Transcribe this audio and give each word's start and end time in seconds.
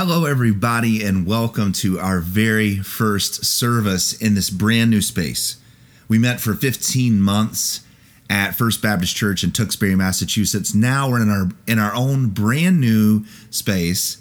Hello, 0.00 0.26
everybody, 0.26 1.02
and 1.02 1.26
welcome 1.26 1.72
to 1.72 1.98
our 1.98 2.20
very 2.20 2.76
first 2.76 3.44
service 3.44 4.12
in 4.12 4.36
this 4.36 4.48
brand 4.48 4.92
new 4.92 5.02
space. 5.02 5.56
We 6.06 6.20
met 6.20 6.40
for 6.40 6.54
15 6.54 7.20
months 7.20 7.80
at 8.30 8.54
First 8.54 8.80
Baptist 8.80 9.16
Church 9.16 9.42
in 9.42 9.50
Tewksbury, 9.50 9.96
Massachusetts. 9.96 10.72
Now 10.72 11.10
we're 11.10 11.22
in 11.22 11.28
our 11.28 11.48
in 11.66 11.80
our 11.80 11.92
own 11.96 12.28
brand 12.28 12.80
new 12.80 13.24
space, 13.50 14.18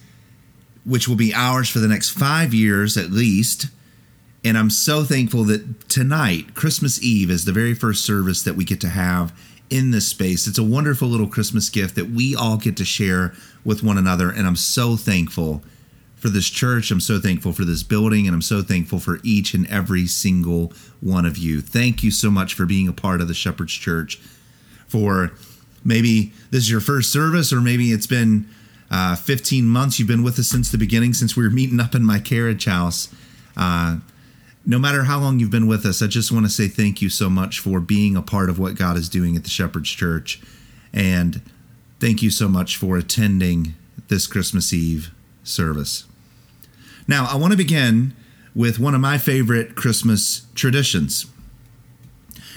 which 0.84 1.08
will 1.08 1.16
be 1.16 1.32
ours 1.32 1.70
for 1.70 1.78
the 1.78 1.88
next 1.88 2.10
five 2.10 2.56
years 2.56 2.98
at 2.98 3.12
least. 3.12 3.68
And 4.44 4.58
I'm 4.58 4.72
so 4.72 5.04
thankful 5.04 5.44
that 5.44 5.90
tonight, 5.90 6.56
Christmas 6.56 7.00
Eve, 7.04 7.30
is 7.30 7.46
the 7.46 7.54
very 7.54 7.76
first 7.76 8.04
service 8.04 8.42
that 8.42 8.56
we 8.56 8.66
get 8.66 8.82
to 8.82 8.90
have 8.90 9.32
in 9.70 9.92
this 9.92 10.08
space. 10.08 10.48
It's 10.48 10.58
a 10.58 10.64
wonderful 10.64 11.08
little 11.08 11.28
Christmas 11.28 11.70
gift 11.70 11.96
that 11.96 12.10
we 12.10 12.36
all 12.36 12.58
get 12.58 12.78
to 12.78 12.86
share 12.86 13.36
with 13.64 13.84
one 13.84 13.98
another. 13.98 14.30
And 14.30 14.48
I'm 14.48 14.56
so 14.56 14.96
thankful 14.96 15.62
for 16.18 16.30
this 16.30 16.50
church. 16.50 16.92
I'm 16.92 17.00
so 17.00 17.20
thankful 17.20 17.54
for 17.54 17.64
this 17.64 17.84
building. 17.84 18.26
And 18.28 18.34
I'm 18.34 18.42
so 18.42 18.62
thankful 18.62 19.00
for 19.00 19.20
each 19.24 19.54
and 19.54 19.68
every 19.68 20.08
single 20.08 20.74
one 21.00 21.26
of 21.26 21.38
you. 21.38 21.62
Thank 21.62 22.04
you 22.04 22.12
so 22.12 22.30
much 22.30 22.54
for 22.54 22.66
being 22.66 22.88
a 22.88 22.94
part 22.94 23.22
of 23.22 23.28
the 23.28 23.34
Shepherd's 23.34 23.74
Church. 23.74 24.18
For 24.88 25.32
maybe 25.84 26.34
this 26.50 26.64
is 26.64 26.72
your 26.72 26.82
first 26.82 27.12
service, 27.12 27.54
or 27.54 27.62
maybe 27.62 27.92
it's 27.92 28.08
been 28.08 28.50
uh, 28.90 29.16
15 29.16 29.66
months. 29.66 30.00
You've 30.00 30.08
been 30.08 30.24
with 30.24 30.40
us 30.40 30.48
since 30.48 30.72
the 30.72 30.78
beginning, 30.78 31.14
since 31.14 31.36
we 31.36 31.44
were 31.44 31.50
meeting 31.50 31.80
up 31.80 31.94
in 31.94 32.04
my 32.04 32.20
carriage 32.20 32.66
house. 32.66 33.14
Uh, 33.56 33.98
no 34.66 34.80
matter 34.80 35.04
how 35.04 35.20
long 35.20 35.40
you've 35.40 35.52
been 35.52 35.68
with 35.68 35.86
us, 35.86 36.02
I 36.02 36.08
just 36.08 36.32
want 36.32 36.46
to 36.46 36.52
say 36.52 36.68
thank 36.68 37.02
you 37.02 37.10
so 37.10 37.30
much 37.30 37.60
for 37.60 37.80
being 37.80 38.16
a 38.18 38.22
part 38.22 38.50
of 38.50 38.60
what 38.60 38.76
God 38.76 38.98
is 38.98 39.08
doing 39.08 39.36
at 39.36 39.44
the 39.44 39.50
Shepherd's 39.50 39.90
Church. 39.90 40.42
And 40.92 41.42
thank 42.00 42.22
you 42.22 42.30
so 42.30 42.48
much 42.48 42.76
for 42.76 42.98
attending 42.98 43.76
this 44.08 44.28
Christmas 44.28 44.74
Eve 44.74 45.12
service. 45.44 46.07
Now, 47.08 47.28
I 47.30 47.36
want 47.36 47.52
to 47.52 47.58
begin 47.58 48.14
with 48.54 48.80
one 48.80 48.96
of 48.96 49.02
my 49.02 49.18
favorite 49.18 49.76
Christmas 49.76 50.46
traditions. 50.56 51.26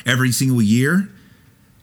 Every 0.06 0.32
single 0.32 0.62
year, 0.62 1.08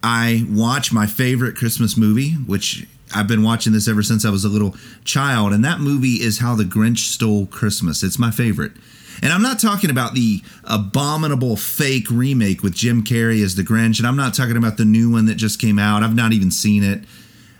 I 0.04 0.46
watch 0.50 0.92
my 0.92 1.06
favorite 1.06 1.56
Christmas 1.56 1.96
movie, 1.96 2.32
which 2.32 2.88
I've 3.16 3.28
been 3.28 3.44
watching 3.44 3.74
this 3.74 3.88
ever 3.88 4.04
since 4.04 4.26
I 4.26 4.30
was 4.30 4.44
a 4.44 4.50
little 4.50 4.76
child, 5.06 5.54
and 5.54 5.64
that 5.64 5.80
movie 5.80 6.16
is 6.16 6.40
How 6.40 6.56
the 6.56 6.64
Grinch 6.64 7.00
Stole 7.00 7.46
Christmas. 7.46 8.04
It's 8.04 8.20
my 8.20 8.32
favorite. 8.32 8.74
And 9.22 9.32
I'm 9.32 9.42
not 9.42 9.60
talking 9.60 9.90
about 9.90 10.14
the 10.14 10.42
abominable 10.64 11.56
fake 11.56 12.10
remake 12.12 12.62
with 12.62 12.76
Jim 12.76 13.04
Carrey 13.04 13.44
as 13.44 13.56
the 13.56 13.64
Grinch, 13.64 13.98
and 13.98 14.08
I'm 14.08 14.18
not 14.18 14.34
talking 14.34 14.58
about 14.58 14.78
the 14.78 14.86
new 14.86 15.12
one 15.12 15.26
that 15.26 15.36
just 15.36 15.60
came 15.60 15.80
out. 15.80 16.04
I've 16.04 16.16
not 16.16 16.34
even 16.34 16.52
seen 16.52 16.84
it. 16.84 17.04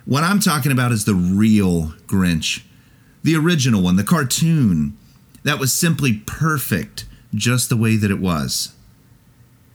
What 0.06 0.24
I'm 0.24 0.40
talking 0.40 0.72
about 0.72 0.92
is 0.92 1.06
the 1.06 1.16
real 1.16 1.94
Grinch, 2.08 2.62
the 3.28 3.36
original 3.36 3.82
one, 3.82 3.98
the 3.98 4.06
cartoon 4.06 4.98
that 5.44 5.60
was 5.60 5.74
simply 5.74 6.14
perfect 6.14 7.04
just 7.36 7.68
the 7.68 7.76
way 7.76 7.98
that 7.98 8.10
it 8.10 8.22
was. 8.22 8.74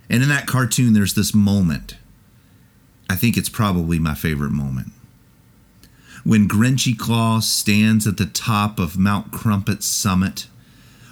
And 0.08 0.22
in 0.22 0.30
that 0.30 0.46
cartoon, 0.46 0.94
there's 0.94 1.12
this 1.12 1.34
moment. 1.34 1.98
I 3.10 3.14
think 3.14 3.36
it's 3.36 3.50
probably 3.50 3.98
my 3.98 4.14
favorite 4.14 4.52
moment. 4.52 4.92
When 6.24 6.48
Grinchy 6.48 6.96
Claus 6.96 7.46
stands 7.46 8.06
at 8.06 8.16
the 8.16 8.24
top 8.24 8.78
of 8.78 8.96
Mount 8.96 9.32
Crumpit's 9.32 9.86
summit 9.86 10.46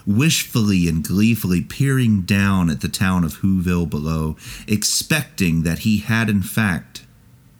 wishfully 0.06 0.88
and 0.88 1.06
gleefully 1.06 1.60
peering 1.60 2.22
down 2.22 2.70
at 2.70 2.80
the 2.80 2.88
town 2.88 3.22
of 3.22 3.42
Whoville 3.42 3.90
below, 3.90 4.38
expecting 4.66 5.62
that 5.64 5.80
he 5.80 5.98
had 5.98 6.30
in 6.30 6.40
fact 6.40 7.04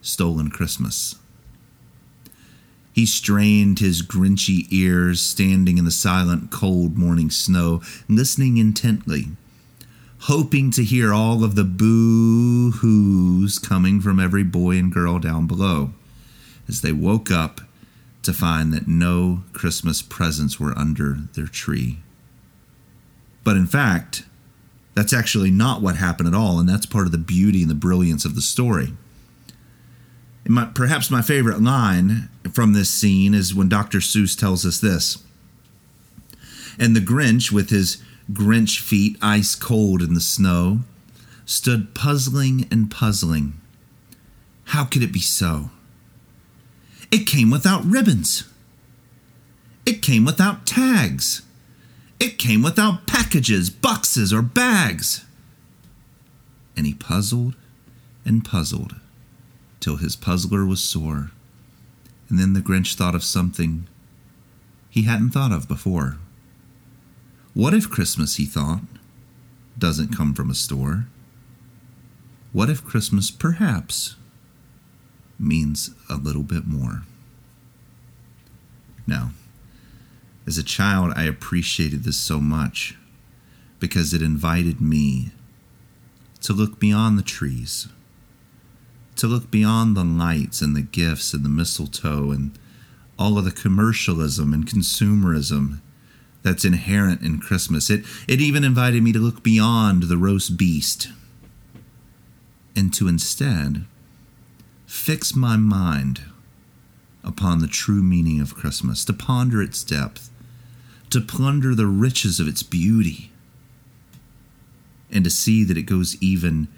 stolen 0.01 0.49
Christmas. 0.49 1.17
He 3.01 3.07
strained 3.07 3.79
his 3.79 4.03
grinchy 4.03 4.67
ears, 4.71 5.23
standing 5.23 5.79
in 5.79 5.87
the 5.87 5.91
silent, 5.91 6.51
cold 6.51 6.99
morning 6.99 7.31
snow, 7.31 7.81
listening 8.11 8.59
intently, 8.59 9.29
hoping 10.25 10.71
to 10.73 10.85
hear 10.85 11.11
all 11.11 11.43
of 11.43 11.55
the 11.55 11.65
boo 11.65 12.73
hoos 12.73 13.59
coming 13.59 14.03
from 14.03 14.21
every 14.21 14.43
boy 14.43 14.77
and 14.77 14.93
girl 14.93 15.19
down 15.19 15.47
below 15.47 15.95
as 16.69 16.83
they 16.83 16.93
woke 16.93 17.31
up 17.31 17.63
to 18.23 18.35
find 18.35 18.71
that 18.75 18.87
no 18.87 19.45
Christmas 19.55 20.03
presents 20.03 20.61
were 20.61 20.77
under 20.77 21.21
their 21.33 21.47
tree. 21.47 22.01
But 23.45 23.57
in 23.57 23.67
fact, 23.67 24.25
that's 24.95 25.15
actually 25.15 25.51
not 25.51 25.81
what 25.81 25.97
happened 25.97 26.29
at 26.29 26.35
all, 26.35 26.59
and 26.59 26.69
that's 26.69 26.85
part 26.85 27.07
of 27.07 27.13
the 27.13 27.17
beauty 27.17 27.63
and 27.63 27.71
the 27.71 27.75
brilliance 27.75 28.27
of 28.27 28.35
the 28.35 28.43
story. 28.43 28.93
My, 30.47 30.67
perhaps 30.67 31.11
my 31.11 31.23
favorite 31.23 31.63
line 31.63 32.29
from 32.53 32.73
this 32.73 32.91
scene 32.91 33.35
is 33.35 33.55
when 33.55 33.69
Dr. 33.69 33.99
Seuss 33.99 34.39
tells 34.39 34.65
us 34.67 34.81
this. 34.81 35.23
And 36.79 36.97
the 36.97 37.01
Grinch, 37.01 37.53
with 37.53 37.71
his 37.71 38.03
Grinch 38.33 38.79
feet 38.81 39.17
ice 39.21 39.55
cold 39.55 40.03
in 40.03 40.15
the 40.15 40.21
snow, 40.21 40.81
stood 41.45 41.95
puzzling 41.95 42.67
and 42.71 42.91
puzzling. 42.91 43.55
How 44.67 44.85
could 44.85 45.03
it 45.03 45.13
be 45.13 45.21
so? 45.21 45.71
It 47.11 47.27
came 47.27 47.51
without 47.51 47.85
ribbons. 47.85 48.45
It 49.85 50.01
came 50.01 50.25
without 50.25 50.67
tags. 50.67 51.43
It 52.21 52.39
came 52.39 52.63
without 52.63 53.07
packages, 53.07 53.71
boxes, 53.71 54.33
or 54.33 54.43
bags. 54.43 55.25
And 56.77 56.87
he 56.87 56.95
puzzled 56.95 57.57
and 58.25 58.45
puzzled 58.45 58.95
till 59.81 59.97
his 59.97 60.15
puzzler 60.15 60.65
was 60.65 60.81
sore. 60.81 61.33
And 62.31 62.39
then 62.39 62.53
the 62.53 62.61
Grinch 62.61 62.95
thought 62.95 63.17
of 63.17 63.25
something 63.25 63.89
he 64.89 65.03
hadn't 65.03 65.31
thought 65.31 65.53
of 65.53 65.69
before. 65.69 66.19
What 67.53 67.75
if 67.75 67.91
Christmas, 67.91 68.37
he 68.37 68.47
thought, 68.47 68.83
doesn't 69.77 70.17
come 70.17 70.35
from 70.35 70.49
a 70.49 70.55
store? 70.55 71.07
What 72.53 72.71
if 72.71 72.85
Christmas 72.85 73.31
perhaps 73.31 74.15
means 75.39 75.91
a 76.09 76.17
little 76.17 76.43
bit 76.43 76.67
more? 76.67 77.03
Now, 79.07 79.33
as 80.47 80.59
a 80.59 80.63
child, 80.63 81.13
I 81.17 81.25
appreciated 81.25 82.05
this 82.05 82.17
so 82.17 82.41
much 82.41 82.97
because 83.81 84.15
it 84.15 84.23
invited 84.23 84.81
me 84.81 85.31
to 86.43 86.53
look 86.53 86.79
beyond 86.79 87.19
the 87.19 87.23
trees, 87.23 87.89
to 89.21 89.27
look 89.27 89.51
beyond 89.51 89.95
the 89.95 90.03
lights 90.03 90.63
and 90.63 90.75
the 90.75 90.81
gifts 90.81 91.35
and 91.35 91.45
the 91.45 91.49
mistletoe 91.51 92.31
and 92.31 92.59
all 93.19 93.37
of 93.37 93.45
the 93.45 93.51
commercialism 93.51 94.55
and 94.55 94.67
consumerism 94.67 95.81
that's 96.43 96.65
inherent 96.65 97.21
in 97.21 97.39
Christmas. 97.39 97.91
It, 97.91 98.07
it 98.27 98.41
even 98.41 98.65
invited 98.65 99.03
me 99.03 99.13
to 99.13 99.19
look 99.19 99.43
beyond 99.43 100.05
the 100.05 100.17
roast 100.17 100.57
beast 100.57 101.09
and 102.75 102.95
to 102.95 103.09
instead 103.09 103.85
fix 104.87 105.37
my 105.37 105.59
mind 105.59 106.23
upon 107.23 107.59
the 107.59 107.69
true 107.69 108.03
meaning 108.03 108.41
of 108.41 108.55
Christmas, 108.55 109.05
to 109.05 109.13
ponder 109.13 109.61
its 109.61 109.85
depth, 109.85 110.31
to 111.11 111.21
plunder 111.21 111.75
the 111.75 111.87
riches 111.87 112.41
of 112.41 112.49
its 112.49 112.63
beauty, 112.63 113.31
and 115.13 115.25
to 115.25 115.31
see 115.31 115.63
that 115.63 115.77
it 115.77 115.83
goes 115.83 116.17
even 116.23 116.69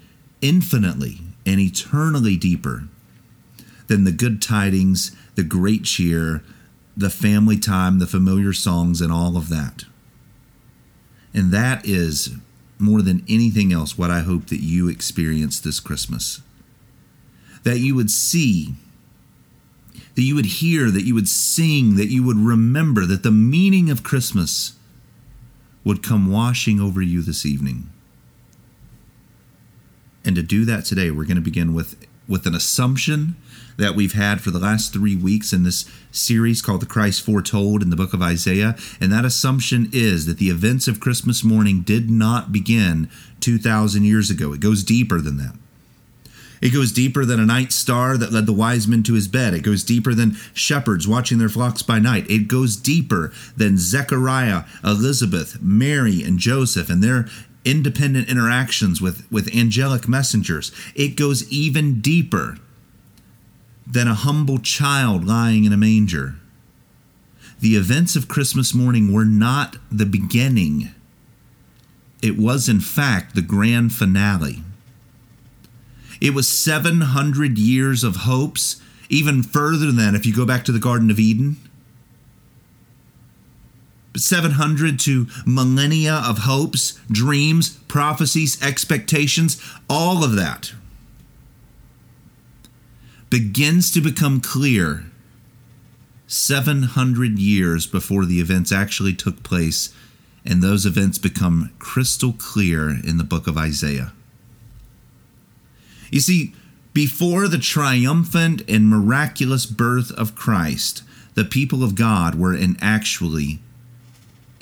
infinitely 0.41 1.21
and 1.45 1.59
eternally 1.59 2.37
deeper 2.37 2.87
than 3.87 4.03
the 4.03 4.11
good 4.11 4.41
tidings, 4.41 5.15
the 5.35 5.43
great 5.43 5.83
cheer, 5.83 6.43
the 6.95 7.09
family 7.09 7.57
time, 7.57 7.99
the 7.99 8.07
familiar 8.07 8.53
songs, 8.53 9.01
and 9.01 9.11
all 9.11 9.35
of 9.35 9.49
that. 9.49 9.83
And 11.33 11.51
that 11.51 11.85
is 11.85 12.35
more 12.79 13.01
than 13.01 13.25
anything 13.27 13.73
else 13.73 13.97
what 13.97 14.11
I 14.11 14.19
hope 14.19 14.47
that 14.47 14.61
you 14.61 14.87
experience 14.87 15.59
this 15.59 15.79
Christmas. 15.79 16.41
That 17.63 17.79
you 17.79 17.95
would 17.95 18.11
see 18.11 18.75
that 20.15 20.21
you 20.21 20.35
would 20.35 20.45
hear, 20.45 20.91
that 20.91 21.05
you 21.05 21.15
would 21.15 21.27
sing, 21.27 21.95
that 21.95 22.09
you 22.09 22.23
would 22.23 22.37
remember, 22.37 23.05
that 23.05 23.23
the 23.23 23.31
meaning 23.31 23.89
of 23.89 24.03
Christmas 24.03 24.73
would 25.83 26.03
come 26.03 26.31
washing 26.31 26.79
over 26.79 27.01
you 27.01 27.21
this 27.21 27.45
evening. 27.45 27.91
And 30.25 30.35
to 30.35 30.43
do 30.43 30.65
that 30.65 30.85
today, 30.85 31.11
we're 31.11 31.25
going 31.25 31.35
to 31.35 31.41
begin 31.41 31.73
with, 31.73 32.05
with 32.27 32.45
an 32.45 32.55
assumption 32.55 33.35
that 33.77 33.95
we've 33.95 34.13
had 34.13 34.41
for 34.41 34.51
the 34.51 34.59
last 34.59 34.93
three 34.93 35.15
weeks 35.15 35.51
in 35.51 35.63
this 35.63 35.89
series 36.11 36.61
called 36.61 36.81
The 36.81 36.85
Christ 36.85 37.21
Foretold 37.21 37.81
in 37.81 37.89
the 37.89 37.95
book 37.95 38.13
of 38.13 38.21
Isaiah. 38.21 38.75
And 39.01 39.11
that 39.11 39.25
assumption 39.25 39.89
is 39.91 40.25
that 40.25 40.37
the 40.37 40.49
events 40.49 40.87
of 40.87 40.99
Christmas 40.99 41.43
morning 41.43 41.81
did 41.81 42.09
not 42.09 42.51
begin 42.51 43.09
2,000 43.39 44.03
years 44.03 44.29
ago, 44.29 44.53
it 44.53 44.59
goes 44.59 44.83
deeper 44.83 45.19
than 45.19 45.37
that. 45.37 45.55
It 46.61 46.71
goes 46.71 46.93
deeper 46.93 47.25
than 47.25 47.41
a 47.41 47.45
night 47.45 47.73
star 47.73 48.15
that 48.15 48.31
led 48.31 48.45
the 48.45 48.53
wise 48.53 48.87
men 48.87 49.03
to 49.03 49.15
his 49.15 49.27
bed. 49.27 49.53
It 49.53 49.63
goes 49.63 49.83
deeper 49.83 50.13
than 50.13 50.37
shepherds 50.53 51.05
watching 51.05 51.37
their 51.37 51.49
flocks 51.49 51.81
by 51.81 51.99
night. 51.99 52.29
It 52.29 52.47
goes 52.47 52.77
deeper 52.77 53.33
than 53.57 53.77
Zechariah, 53.77 54.63
Elizabeth, 54.81 55.61
Mary, 55.61 56.23
and 56.23 56.39
Joseph 56.39 56.89
and 56.89 57.03
their 57.03 57.27
independent 57.65 58.29
interactions 58.29 59.01
with, 59.01 59.29
with 59.31 59.53
angelic 59.55 60.07
messengers. 60.07 60.71
It 60.95 61.15
goes 61.15 61.49
even 61.51 62.01
deeper 62.01 62.57
than 63.85 64.07
a 64.07 64.13
humble 64.13 64.59
child 64.59 65.25
lying 65.25 65.65
in 65.65 65.73
a 65.73 65.77
manger. 65.77 66.35
the 67.59 67.75
events 67.77 68.17
of 68.17 68.27
Christmas 68.27 68.73
morning 68.73 69.13
were 69.13 69.23
not 69.23 69.77
the 69.89 70.05
beginning, 70.05 70.89
it 72.21 72.37
was, 72.37 72.67
in 72.67 72.79
fact, 72.79 73.35
the 73.35 73.41
grand 73.41 73.93
finale. 73.93 74.63
It 76.21 76.33
was 76.33 76.47
700 76.47 77.57
years 77.57 78.03
of 78.03 78.17
hopes, 78.17 78.81
even 79.09 79.43
further 79.43 79.91
than 79.91 80.15
if 80.15 80.25
you 80.25 80.33
go 80.33 80.45
back 80.45 80.63
to 80.65 80.71
the 80.71 80.79
Garden 80.79 81.11
of 81.11 81.19
Eden. 81.19 81.57
700 84.15 84.99
to 84.99 85.27
millennia 85.45 86.21
of 86.25 86.39
hopes, 86.39 86.99
dreams, 87.11 87.77
prophecies, 87.87 88.61
expectations, 88.61 89.61
all 89.89 90.23
of 90.23 90.35
that 90.35 90.73
begins 93.29 93.89
to 93.89 93.99
become 93.99 94.39
clear 94.39 95.05
700 96.27 97.39
years 97.39 97.87
before 97.87 98.25
the 98.25 98.39
events 98.39 98.71
actually 98.71 99.13
took 99.13 99.41
place, 99.43 99.93
and 100.45 100.61
those 100.61 100.85
events 100.85 101.17
become 101.17 101.71
crystal 101.79 102.33
clear 102.33 102.89
in 102.89 103.17
the 103.17 103.23
book 103.23 103.47
of 103.47 103.57
Isaiah. 103.57 104.13
You 106.11 106.19
see, 106.19 106.53
before 106.93 107.47
the 107.47 107.57
triumphant 107.57 108.61
and 108.69 108.87
miraculous 108.87 109.65
birth 109.65 110.11
of 110.11 110.35
Christ, 110.35 111.01
the 111.33 111.43
people 111.43 111.83
of 111.83 111.95
God 111.95 112.35
were 112.35 112.55
in 112.55 112.77
actually 112.81 113.59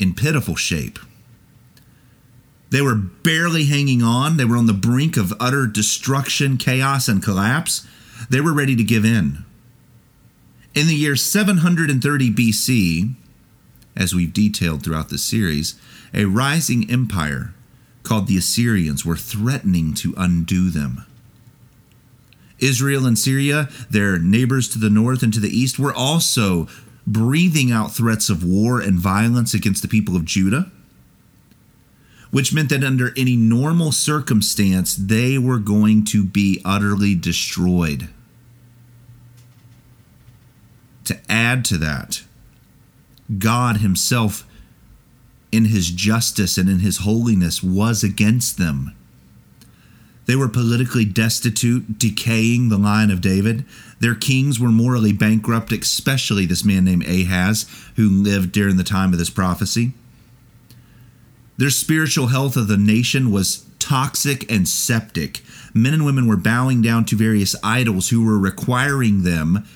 in 0.02 0.16
pitiful 0.16 0.56
shape. 0.56 1.00
They 2.72 2.82
were 2.82 2.96
barely 2.96 3.66
hanging 3.66 4.02
on. 4.02 4.38
They 4.38 4.46
were 4.46 4.58
on 4.58 4.66
the 4.66 4.74
brink 4.74 5.16
of 5.16 5.34
utter 5.40 5.68
destruction, 5.68 6.58
chaos, 6.58 7.08
and 7.08 7.22
collapse. 7.22 7.86
They 8.30 8.42
were 8.42 8.54
ready 8.54 8.76
to 8.76 8.84
give 8.84 9.06
in. 9.06 9.46
In 10.74 10.88
the 10.88 10.96
year 10.96 11.16
730 11.16 12.32
BC, 12.32 13.14
as 13.96 14.16
we've 14.16 14.34
detailed 14.34 14.84
throughout 14.84 15.10
the 15.10 15.18
series, 15.18 15.76
a 16.14 16.26
rising 16.26 16.90
empire 16.90 17.54
called 18.04 18.28
the 18.28 18.38
Assyrians 18.38 19.06
were 19.06 19.18
threatening 19.18 19.94
to 19.96 20.14
undo 20.18 20.70
them. 20.70 21.06
Israel 22.60 23.06
and 23.06 23.20
Syria, 23.20 23.70
their 23.90 24.18
neighbors 24.18 24.70
to 24.70 24.80
the 24.80 24.90
north 24.90 25.24
and 25.24 25.34
to 25.34 25.40
the 25.40 25.56
east, 25.56 25.78
were 25.78 25.94
also 25.94 26.68
breathing 27.06 27.72
out 27.72 27.92
threats 27.92 28.30
of 28.30 28.44
war 28.44 28.80
and 28.80 29.00
violence 29.00 29.54
against 29.54 29.82
the 29.82 29.88
people 29.88 30.16
of 30.16 30.26
Judah, 30.26 30.72
which 32.30 32.54
meant 32.54 32.70
that 32.70 32.84
under 32.84 33.14
any 33.18 33.36
normal 33.36 33.92
circumstance, 33.92 34.96
they 34.96 35.38
were 35.38 35.60
going 35.60 36.06
to 36.06 36.24
be 36.24 36.62
utterly 36.64 37.16
destroyed. 37.16 38.10
To 41.06 41.20
add 41.30 41.66
to 41.66 41.78
that, 41.80 42.24
God 43.38 43.78
Himself, 43.78 44.48
in 45.52 45.66
His 45.66 45.90
justice 45.90 46.58
and 46.58 46.70
in 46.70 46.80
His 46.80 47.00
holiness, 47.00 47.62
was 47.62 48.04
against 48.04 48.58
them 48.58 48.96
they 50.32 50.38
were 50.38 50.48
politically 50.48 51.04
destitute, 51.04 52.00
decaying 52.00 52.70
the 52.70 52.78
line 52.78 53.12
of 53.12 53.20
David. 53.20 53.66
Their 54.00 54.16
kings 54.16 54.62
were 54.62 54.70
morally 54.70 55.12
bankrupt, 55.12 55.74
especially 55.74 56.46
this 56.46 56.64
man 56.64 56.86
named 56.86 57.06
Ahaz, 57.06 57.66
who 57.98 58.10
lived 58.10 58.54
during 58.54 58.78
the 58.78 58.86
time 58.86 59.12
of 59.12 59.20
this 59.20 59.30
prophecy. 59.30 59.92
Their 61.58 61.70
spiritual 61.70 62.28
health 62.28 62.56
of 62.56 62.70
the 62.70 62.78
nation 62.78 63.30
was 63.30 63.66
toxic 63.78 64.50
and 64.50 64.70
septic. 64.70 65.42
Men 65.74 65.94
and 65.94 66.06
women 66.06 66.28
were 66.28 66.38
bowing 66.38 66.82
down 66.82 67.04
to 67.08 67.18
various 67.18 67.54
idols 67.62 68.08
who 68.08 68.26
were 68.26 68.40
requiring 68.40 69.24
them 69.24 69.68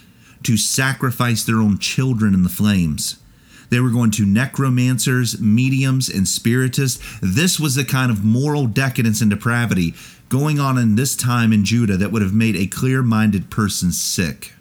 to 0.43 0.55
sacrifice 0.55 1.43
their 1.43 1.57
own 1.57 1.79
children 1.79 2.33
in 2.33 2.43
the 2.43 2.49
flames. 2.49 3.17
They 3.69 3.79
were 3.81 3.89
going 3.89 4.11
to 4.11 4.25
necromancers, 4.25 5.41
mediums, 5.41 6.07
and 6.07 6.27
spiritists. 6.27 7.03
This 7.21 7.59
was 7.59 7.75
the 7.75 7.83
kind 7.83 8.11
of 8.11 8.23
moral 8.23 8.67
decadence 8.67 9.21
and 9.21 9.29
depravity 9.29 9.93
going 10.29 10.59
on 10.59 10.77
in 10.77 10.95
this 10.95 11.15
time 11.15 11.53
in 11.53 11.65
Judah 11.65 11.97
that 11.97 12.11
would 12.11 12.21
have 12.21 12.33
made 12.33 12.55
a 12.55 12.67
clear 12.67 13.03
minded 13.03 13.49
person 13.49 13.91
sick. 13.91 14.53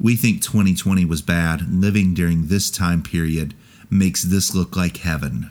We 0.00 0.14
think 0.14 0.42
2020 0.42 1.04
was 1.04 1.22
bad. 1.22 1.72
Living 1.72 2.14
during 2.14 2.46
this 2.46 2.70
time 2.70 3.02
period 3.02 3.54
makes 3.90 4.22
this 4.22 4.54
look 4.54 4.76
like 4.76 4.98
heaven. 4.98 5.50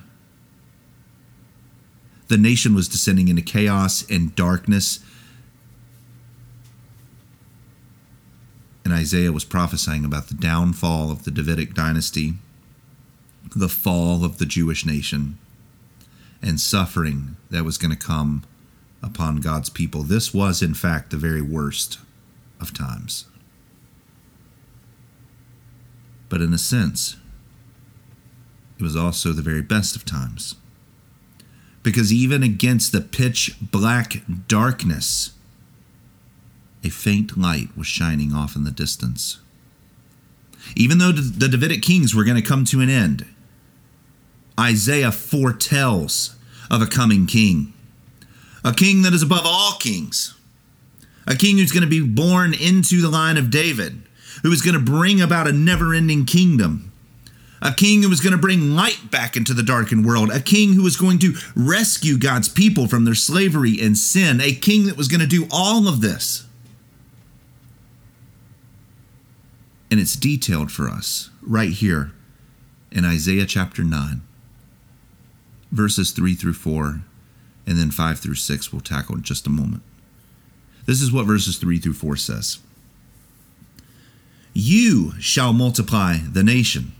The 2.30 2.38
nation 2.38 2.74
was 2.74 2.88
descending 2.88 3.28
into 3.28 3.42
chaos 3.42 4.10
and 4.10 4.36
darkness. 4.36 5.00
And 8.86 8.94
Isaiah 8.94 9.34
was 9.34 9.44
prophesying 9.44 10.06
about 10.06 10.28
the 10.28 10.34
downfall 10.34 11.12
of 11.12 11.26
the 11.26 11.32
Davidic 11.32 11.74
dynasty, 11.74 12.36
the 13.54 13.70
fall 13.70 14.24
of 14.24 14.38
the 14.38 14.46
Jewish 14.46 14.86
nation 14.86 15.38
and 16.48 16.62
suffering 16.62 17.36
that 17.50 17.66
was 17.66 17.78
going 17.78 17.92
to 17.92 17.98
come 17.98 18.44
upon 19.04 19.42
God's 19.42 19.70
people. 19.70 20.04
This 20.04 20.34
was, 20.34 20.62
in 20.62 20.74
fact, 20.74 21.10
the 21.12 21.18
very 21.18 21.42
worst 21.42 22.00
of 22.62 22.74
times. 22.74 23.26
But 26.30 26.42
in 26.42 26.54
a 26.54 26.58
sense, 26.58 27.18
it 28.80 28.84
was 28.84 28.96
also 28.96 29.34
the 29.34 29.42
very 29.42 29.62
best 29.62 29.96
of 29.96 30.06
times. 30.06 30.56
Because 31.84 32.14
even 32.14 32.44
against 32.44 32.92
the 32.92 33.02
pitch 33.02 33.56
black 33.62 34.22
darkness, 34.48 35.32
a 36.84 36.90
faint 36.90 37.38
light 37.38 37.76
was 37.76 37.88
shining 37.88 38.34
off 38.34 38.56
in 38.56 38.64
the 38.64 38.72
distance. 38.72 39.40
Even 40.76 40.98
though 40.98 41.12
the 41.12 41.48
Davidic 41.48 41.82
kings 41.82 42.16
were 42.16 42.24
going 42.24 42.42
to 42.42 42.48
come 42.48 42.64
to 42.66 42.82
an 42.82 42.90
end, 42.90 43.26
Isaiah 44.60 45.12
foretells 45.12 46.37
of 46.70 46.82
a 46.82 46.88
coming 46.88 47.26
king, 47.26 47.74
a 48.64 48.74
king 48.74 49.02
that 49.04 49.14
is 49.14 49.24
above 49.24 49.44
all 49.46 49.74
kings, 49.74 50.36
a 51.26 51.36
king 51.36 51.58
who's 51.58 51.72
going 51.72 51.84
to 51.84 51.90
be 51.90 52.06
born 52.06 52.54
into 52.54 53.02
the 53.02 53.10
line 53.10 53.38
of 53.38 53.52
David, 53.52 54.02
who 54.44 54.52
is 54.52 54.62
going 54.62 54.76
to 54.76 54.80
bring 54.80 55.22
about 55.22 55.48
a 55.48 55.52
never 55.52 55.94
ending 55.94 56.26
kingdom. 56.26 56.92
A 57.60 57.74
king 57.74 58.04
who 58.04 58.12
is 58.12 58.22
going 58.22 58.34
to 58.34 58.38
bring 58.38 58.76
light 58.76 59.10
back 59.10 59.36
into 59.36 59.52
the 59.54 59.64
darkened 59.64 60.06
world. 60.06 60.30
A 60.30 60.40
king 60.40 60.74
who 60.74 60.86
is 60.86 60.96
going 60.96 61.18
to 61.20 61.34
rescue 61.56 62.20
God's 62.20 62.48
people 62.48 62.88
from 62.88 63.04
their 63.04 63.16
slavery 63.16 63.82
and 63.82 63.98
sin. 63.98 64.40
A 64.40 64.54
king 64.54 64.86
that 64.86 64.96
was 64.96 65.08
going 65.08 65.22
to 65.22 65.28
do 65.28 65.48
all 65.52 65.88
of 65.88 66.02
this. 66.02 66.46
And 69.90 70.00
it's 70.00 70.16
detailed 70.16 70.72
for 70.72 70.88
us 70.88 71.32
right 71.42 71.72
here 71.72 72.12
in 72.92 73.06
Isaiah 73.06 73.48
chapter 73.48 73.84
9 73.84 74.22
verses 75.72 76.12
3 76.12 76.36
through 76.36 76.54
4, 76.54 77.02
and 77.66 77.78
then 77.78 77.92
5 77.92 78.20
through 78.20 78.36
6 78.36 78.72
we'll 78.72 78.82
tackle 78.82 79.16
in 79.16 79.24
just 79.24 79.48
a 79.48 79.50
moment. 79.52 79.84
This 80.86 81.02
is 81.02 81.12
what 81.12 81.26
verses 81.26 81.58
3 81.58 81.80
through 81.80 81.94
4 81.94 82.16
says 82.16 82.60
You 84.54 85.14
shall 85.20 85.54
multiply 85.54 86.18
the 86.18 86.44
nation, 86.44 86.94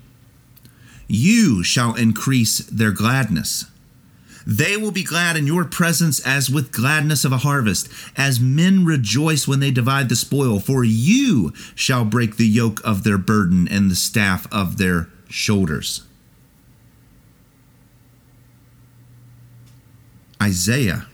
you 1.08 1.64
shall 1.64 1.96
increase 1.96 2.60
their 2.60 2.92
gladness. 2.92 3.66
They 4.46 4.78
will 4.78 4.92
be 4.92 5.04
glad 5.04 5.36
in 5.36 5.46
your 5.46 5.66
presence 5.66 6.26
as 6.26 6.50
with 6.50 6.72
gladness 6.72 7.26
of 7.26 7.34
a 7.34 7.40
harvest, 7.40 7.90
as 8.16 8.40
men 8.40 8.86
rejoice 8.86 9.46
when 9.46 9.60
they 9.60 9.72
divide 9.72 10.08
the 10.08 10.16
spoil. 10.16 10.62
For 10.62 10.86
you 10.86 11.52
shall 11.76 12.06
break 12.06 12.38
the 12.38 12.48
yoke 12.48 12.80
of 12.86 13.04
their 13.04 13.18
burden 13.18 13.68
and 13.68 13.92
the 13.92 13.96
staff 13.96 14.48
of 14.50 14.78
their 14.78 15.10
shoulders. 15.28 16.07
Isaiah 20.42 21.08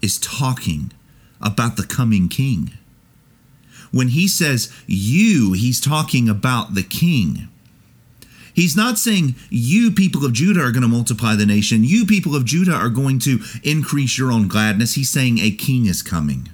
is 0.00 0.18
talking 0.18 0.92
about 1.40 1.76
the 1.76 1.86
coming 1.86 2.28
king. 2.28 2.72
When 3.90 4.08
he 4.08 4.26
says 4.26 4.72
you, 4.86 5.52
he's 5.52 5.80
talking 5.80 6.28
about 6.28 6.74
the 6.74 6.82
king. 6.82 7.48
He's 8.54 8.76
not 8.76 8.98
saying 8.98 9.34
you 9.50 9.90
people 9.90 10.24
of 10.24 10.32
Judah 10.32 10.60
are 10.60 10.72
going 10.72 10.82
to 10.82 10.88
multiply 10.88 11.34
the 11.34 11.46
nation. 11.46 11.84
You 11.84 12.04
people 12.04 12.34
of 12.36 12.44
Judah 12.44 12.74
are 12.74 12.90
going 12.90 13.18
to 13.20 13.40
increase 13.62 14.18
your 14.18 14.30
own 14.30 14.48
gladness. 14.48 14.94
He's 14.94 15.10
saying 15.10 15.38
a 15.38 15.50
king 15.50 15.86
is 15.86 16.02
coming. 16.02 16.48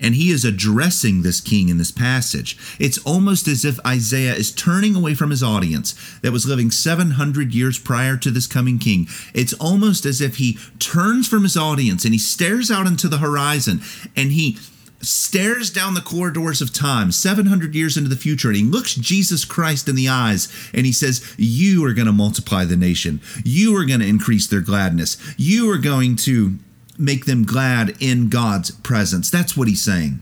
And 0.00 0.14
he 0.14 0.30
is 0.30 0.44
addressing 0.44 1.22
this 1.22 1.40
king 1.40 1.68
in 1.68 1.78
this 1.78 1.90
passage. 1.90 2.56
It's 2.78 2.98
almost 2.98 3.48
as 3.48 3.64
if 3.64 3.84
Isaiah 3.86 4.34
is 4.34 4.52
turning 4.52 4.94
away 4.94 5.14
from 5.14 5.30
his 5.30 5.42
audience 5.42 5.94
that 6.22 6.32
was 6.32 6.46
living 6.46 6.70
700 6.70 7.54
years 7.54 7.78
prior 7.78 8.16
to 8.18 8.30
this 8.30 8.46
coming 8.46 8.78
king. 8.78 9.08
It's 9.34 9.54
almost 9.54 10.06
as 10.06 10.20
if 10.20 10.36
he 10.36 10.58
turns 10.78 11.28
from 11.28 11.42
his 11.42 11.56
audience 11.56 12.04
and 12.04 12.14
he 12.14 12.18
stares 12.18 12.70
out 12.70 12.86
into 12.86 13.08
the 13.08 13.18
horizon 13.18 13.80
and 14.16 14.32
he 14.32 14.56
stares 15.00 15.70
down 15.70 15.94
the 15.94 16.00
corridors 16.00 16.60
of 16.60 16.72
time 16.72 17.12
700 17.12 17.74
years 17.74 17.96
into 17.96 18.08
the 18.08 18.16
future 18.16 18.48
and 18.48 18.56
he 18.56 18.64
looks 18.64 18.94
Jesus 18.94 19.44
Christ 19.44 19.88
in 19.88 19.94
the 19.94 20.08
eyes 20.08 20.48
and 20.74 20.86
he 20.86 20.92
says, 20.92 21.34
You 21.36 21.84
are 21.84 21.92
going 21.92 22.06
to 22.06 22.12
multiply 22.12 22.64
the 22.64 22.76
nation. 22.76 23.20
You 23.44 23.76
are 23.76 23.84
going 23.84 24.00
to 24.00 24.06
increase 24.06 24.46
their 24.46 24.60
gladness. 24.60 25.16
You 25.36 25.70
are 25.70 25.78
going 25.78 26.16
to 26.16 26.58
make 26.98 27.26
them 27.26 27.44
glad 27.44 27.96
in 28.00 28.28
God's 28.28 28.70
presence. 28.70 29.30
That's 29.30 29.56
what 29.56 29.68
he's 29.68 29.82
saying. 29.82 30.20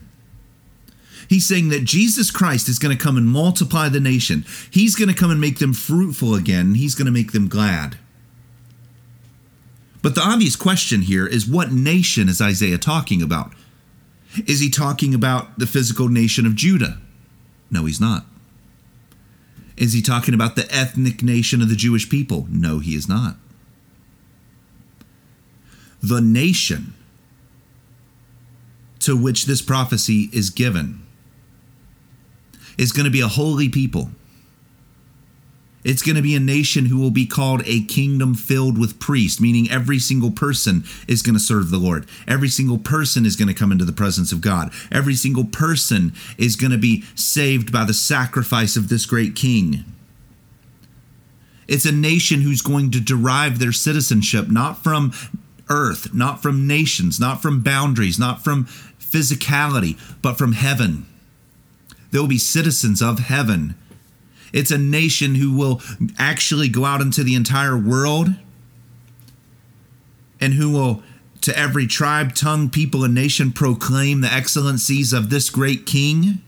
He's 1.28 1.48
saying 1.48 1.70
that 1.70 1.84
Jesus 1.84 2.30
Christ 2.30 2.68
is 2.68 2.78
going 2.78 2.96
to 2.96 3.02
come 3.02 3.16
and 3.16 3.26
multiply 3.26 3.88
the 3.88 4.00
nation. 4.00 4.44
He's 4.70 4.94
going 4.94 5.08
to 5.08 5.14
come 5.14 5.30
and 5.30 5.40
make 5.40 5.58
them 5.58 5.72
fruitful 5.72 6.34
again. 6.34 6.74
He's 6.74 6.94
going 6.94 7.06
to 7.06 7.12
make 7.12 7.32
them 7.32 7.48
glad. 7.48 7.98
But 10.02 10.14
the 10.14 10.20
obvious 10.20 10.54
question 10.54 11.02
here 11.02 11.26
is 11.26 11.48
what 11.48 11.72
nation 11.72 12.28
is 12.28 12.40
Isaiah 12.40 12.78
talking 12.78 13.22
about? 13.22 13.52
Is 14.46 14.60
he 14.60 14.70
talking 14.70 15.14
about 15.14 15.58
the 15.58 15.66
physical 15.66 16.08
nation 16.08 16.46
of 16.46 16.54
Judah? 16.54 16.98
No, 17.70 17.86
he's 17.86 18.00
not. 18.00 18.24
Is 19.76 19.92
he 19.92 20.02
talking 20.02 20.34
about 20.34 20.54
the 20.54 20.72
ethnic 20.72 21.22
nation 21.22 21.60
of 21.60 21.68
the 21.68 21.74
Jewish 21.74 22.08
people? 22.08 22.46
No, 22.48 22.78
he 22.78 22.94
is 22.94 23.08
not. 23.08 23.36
The 26.06 26.20
nation 26.20 26.94
to 29.00 29.16
which 29.16 29.46
this 29.46 29.60
prophecy 29.60 30.30
is 30.32 30.50
given 30.50 31.04
is 32.78 32.92
going 32.92 33.06
to 33.06 33.10
be 33.10 33.22
a 33.22 33.26
holy 33.26 33.68
people. 33.68 34.10
It's 35.82 36.02
going 36.02 36.14
to 36.14 36.22
be 36.22 36.36
a 36.36 36.40
nation 36.40 36.86
who 36.86 37.00
will 37.00 37.10
be 37.10 37.26
called 37.26 37.62
a 37.66 37.82
kingdom 37.86 38.34
filled 38.36 38.78
with 38.78 39.00
priests, 39.00 39.40
meaning 39.40 39.68
every 39.68 39.98
single 39.98 40.30
person 40.30 40.84
is 41.08 41.22
going 41.22 41.34
to 41.34 41.40
serve 41.40 41.70
the 41.70 41.78
Lord. 41.78 42.06
Every 42.28 42.50
single 42.50 42.78
person 42.78 43.26
is 43.26 43.34
going 43.34 43.48
to 43.48 43.54
come 43.54 43.72
into 43.72 43.84
the 43.84 43.92
presence 43.92 44.30
of 44.30 44.40
God. 44.40 44.72
Every 44.92 45.14
single 45.16 45.46
person 45.46 46.12
is 46.38 46.54
going 46.54 46.70
to 46.70 46.78
be 46.78 47.02
saved 47.16 47.72
by 47.72 47.84
the 47.84 47.94
sacrifice 47.94 48.76
of 48.76 48.88
this 48.88 49.06
great 49.06 49.34
king. 49.34 49.84
It's 51.66 51.84
a 51.84 51.90
nation 51.90 52.42
who's 52.42 52.62
going 52.62 52.92
to 52.92 53.00
derive 53.00 53.58
their 53.58 53.72
citizenship 53.72 54.48
not 54.48 54.84
from 54.84 55.12
earth, 55.68 56.14
not 56.14 56.42
from 56.42 56.66
nations, 56.66 57.18
not 57.18 57.42
from 57.42 57.62
boundaries, 57.62 58.18
not 58.18 58.42
from 58.42 58.66
physicality, 59.00 59.98
but 60.22 60.38
from 60.38 60.52
heaven. 60.52 61.06
They 62.10 62.18
will 62.18 62.26
be 62.26 62.38
citizens 62.38 63.02
of 63.02 63.18
heaven. 63.18 63.74
It's 64.52 64.70
a 64.70 64.78
nation 64.78 65.34
who 65.34 65.56
will 65.56 65.82
actually 66.18 66.68
go 66.68 66.84
out 66.84 67.00
into 67.00 67.22
the 67.22 67.34
entire 67.34 67.76
world 67.76 68.28
and 70.40 70.54
who 70.54 70.70
will, 70.70 71.02
to 71.40 71.58
every 71.58 71.86
tribe, 71.86 72.34
tongue, 72.34 72.70
people, 72.70 73.04
and 73.04 73.14
nation, 73.14 73.52
proclaim 73.52 74.20
the 74.20 74.32
excellencies 74.32 75.12
of 75.12 75.30
this 75.30 75.50
great 75.50 75.86
king. 75.86 76.38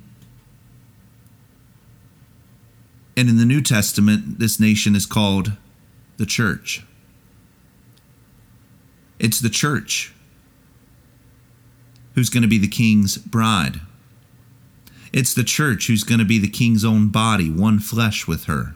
And 3.17 3.29
in 3.29 3.37
the 3.37 3.45
New 3.45 3.61
Testament, 3.61 4.39
this 4.39 4.61
nation 4.61 4.95
is 4.95 5.07
called 5.07 5.53
the 6.19 6.27
church. 6.27 6.85
It's 9.19 9.41
the 9.41 9.51
church 9.51 10.15
who's 12.15 12.31
going 12.31 12.43
to 12.43 12.49
be 12.49 12.59
the 12.59 12.69
king's 12.69 13.17
bride. 13.17 13.81
It's 15.13 15.35
the 15.35 15.45
church 15.45 15.87
who's 15.87 16.05
going 16.05 16.19
to 16.19 16.25
be 16.25 16.39
the 16.39 16.49
king's 16.49 16.85
own 16.85 17.09
body, 17.09 17.51
one 17.51 17.79
flesh 17.79 18.27
with 18.27 18.45
her. 18.45 18.75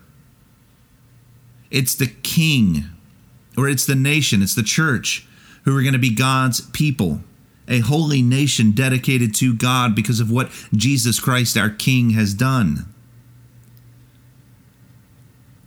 It's 1.70 1.94
the 1.94 2.06
king, 2.06 2.84
or 3.56 3.68
it's 3.68 3.86
the 3.86 3.94
nation, 3.94 4.42
it's 4.42 4.54
the 4.54 4.62
church 4.62 5.26
who 5.64 5.76
are 5.76 5.82
going 5.82 5.92
to 5.92 5.98
be 5.98 6.14
God's 6.14 6.60
people, 6.60 7.20
a 7.68 7.80
holy 7.80 8.22
nation 8.22 8.72
dedicated 8.72 9.34
to 9.36 9.54
God 9.54 9.94
because 9.94 10.20
of 10.20 10.30
what 10.30 10.50
Jesus 10.74 11.20
Christ, 11.20 11.56
our 11.56 11.70
King, 11.70 12.10
has 12.10 12.34
done. 12.34 12.91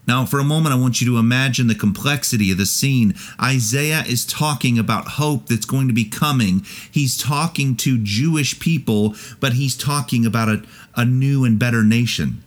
Now, 0.07 0.25
for 0.25 0.39
a 0.39 0.43
moment, 0.43 0.73
I 0.73 0.77
want 0.77 1.01
you 1.01 1.07
to 1.07 1.17
imagine 1.17 1.67
the 1.67 1.75
complexity 1.75 2.51
of 2.51 2.57
the 2.57 2.65
scene. 2.65 3.15
Isaiah 3.41 4.03
is 4.07 4.25
talking 4.25 4.77
about 4.77 5.07
hope 5.07 5.47
that's 5.47 5.65
going 5.65 5.87
to 5.87 5.93
be 5.93 6.05
coming. 6.05 6.63
He's 6.91 7.17
talking 7.17 7.75
to 7.77 7.97
Jewish 7.97 8.59
people, 8.59 9.15
but 9.39 9.53
he's 9.53 9.75
talking 9.75 10.25
about 10.25 10.49
a, 10.49 10.63
a 10.95 11.05
new 11.05 11.43
and 11.43 11.57
better 11.57 11.83
nation. 11.83 12.43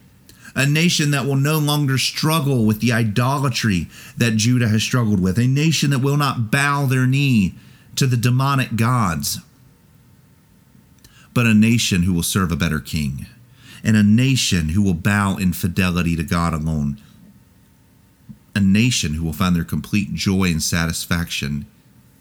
A 0.55 0.67
nation 0.67 1.11
that 1.11 1.25
will 1.25 1.37
no 1.37 1.59
longer 1.59 1.99
struggle 1.99 2.65
with 2.65 2.81
the 2.81 2.93
idolatry 2.93 3.89
that 4.17 4.37
Judah 4.37 4.69
has 4.69 4.83
struggled 4.83 5.21
with. 5.21 5.39
A 5.39 5.47
nation 5.47 5.91
that 5.91 5.99
will 6.01 6.17
not 6.17 6.51
bow 6.51 6.87
their 6.87 7.07
knee 7.07 7.55
to 7.97 8.07
the 8.07 8.17
demonic 8.17 8.77
gods, 8.77 9.39
but 11.35 11.47
a 11.47 11.55
nation 11.55 12.05
who 12.05 12.13
will 12.13 12.23
serve 12.23 12.53
a 12.53 12.57
better 12.57 12.81
king. 12.81 13.27
And 13.85 13.97
a 13.97 14.03
nation 14.03 14.71
who 14.71 14.83
will 14.83 14.95
bow 14.95 15.37
in 15.37 15.53
fidelity 15.53 16.17
to 16.17 16.25
God 16.25 16.53
alone 16.53 17.01
a 18.59 18.61
nation 18.61 19.15
who 19.15 19.25
will 19.25 19.33
find 19.33 19.55
their 19.55 19.63
complete 19.63 20.13
joy 20.15 20.47
and 20.47 20.63
satisfaction 20.63 21.65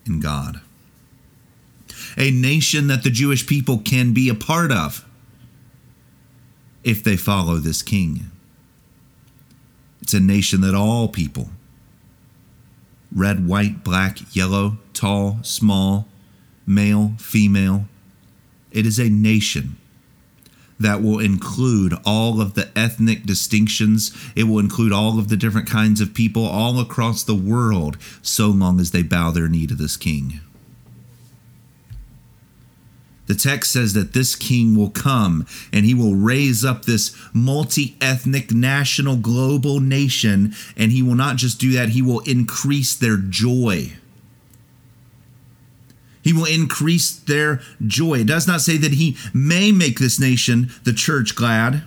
in 0.05 0.19
God. 0.19 0.61
A 2.15 2.29
nation 2.29 2.85
that 2.87 3.03
the 3.03 3.09
Jewish 3.09 3.47
people 3.47 3.79
can 3.79 4.13
be 4.13 4.29
a 4.29 4.35
part 4.35 4.71
of 4.71 5.03
if 6.83 7.03
they 7.03 7.17
follow 7.17 7.55
this 7.55 7.81
king. 7.81 8.29
It's 9.99 10.13
a 10.13 10.19
nation 10.19 10.61
that 10.61 10.75
all 10.75 11.07
people, 11.07 11.49
red, 13.11 13.47
white, 13.47 13.83
black, 13.83 14.35
yellow, 14.35 14.77
tall, 14.93 15.39
small, 15.41 16.07
male, 16.67 17.13
female, 17.17 17.85
it 18.71 18.85
is 18.85 18.99
a 18.99 19.09
nation 19.09 19.75
that 20.79 21.01
will 21.01 21.19
include 21.19 21.93
all 22.05 22.39
of 22.39 22.53
the 22.53 22.69
ethnic 22.75 23.23
distinctions. 23.23 24.15
It 24.35 24.43
will 24.43 24.59
include 24.59 24.93
all 24.93 25.19
of 25.19 25.29
the 25.29 25.37
different 25.37 25.69
kinds 25.69 26.01
of 26.01 26.13
people 26.13 26.45
all 26.45 26.79
across 26.79 27.23
the 27.23 27.35
world, 27.35 27.97
so 28.21 28.47
long 28.47 28.79
as 28.79 28.91
they 28.91 29.03
bow 29.03 29.31
their 29.31 29.47
knee 29.47 29.67
to 29.67 29.75
this 29.75 29.97
king. 29.97 30.39
The 33.27 33.35
text 33.35 33.71
says 33.73 33.93
that 33.93 34.13
this 34.13 34.35
king 34.35 34.75
will 34.75 34.89
come 34.89 35.45
and 35.73 35.85
he 35.85 35.93
will 35.93 36.15
raise 36.15 36.63
up 36.63 36.85
this 36.85 37.15
multi 37.33 37.97
ethnic, 37.99 38.51
national, 38.51 39.17
global 39.17 39.81
nation. 39.81 40.55
And 40.77 40.93
he 40.93 41.03
will 41.03 41.15
not 41.15 41.35
just 41.35 41.59
do 41.59 41.73
that, 41.73 41.89
he 41.89 42.01
will 42.01 42.21
increase 42.21 42.95
their 42.95 43.17
joy. 43.17 43.97
He 46.27 46.33
will 46.33 46.43
increase 46.43 47.09
their 47.09 47.61
joy. 47.85 48.15
It 48.19 48.27
does 48.27 48.49
not 48.49 48.59
say 48.59 48.75
that 48.75 48.91
he 48.91 49.15
may 49.33 49.71
make 49.71 49.97
this 49.97 50.19
nation, 50.19 50.71
the 50.83 50.91
church, 50.91 51.35
glad. 51.35 51.83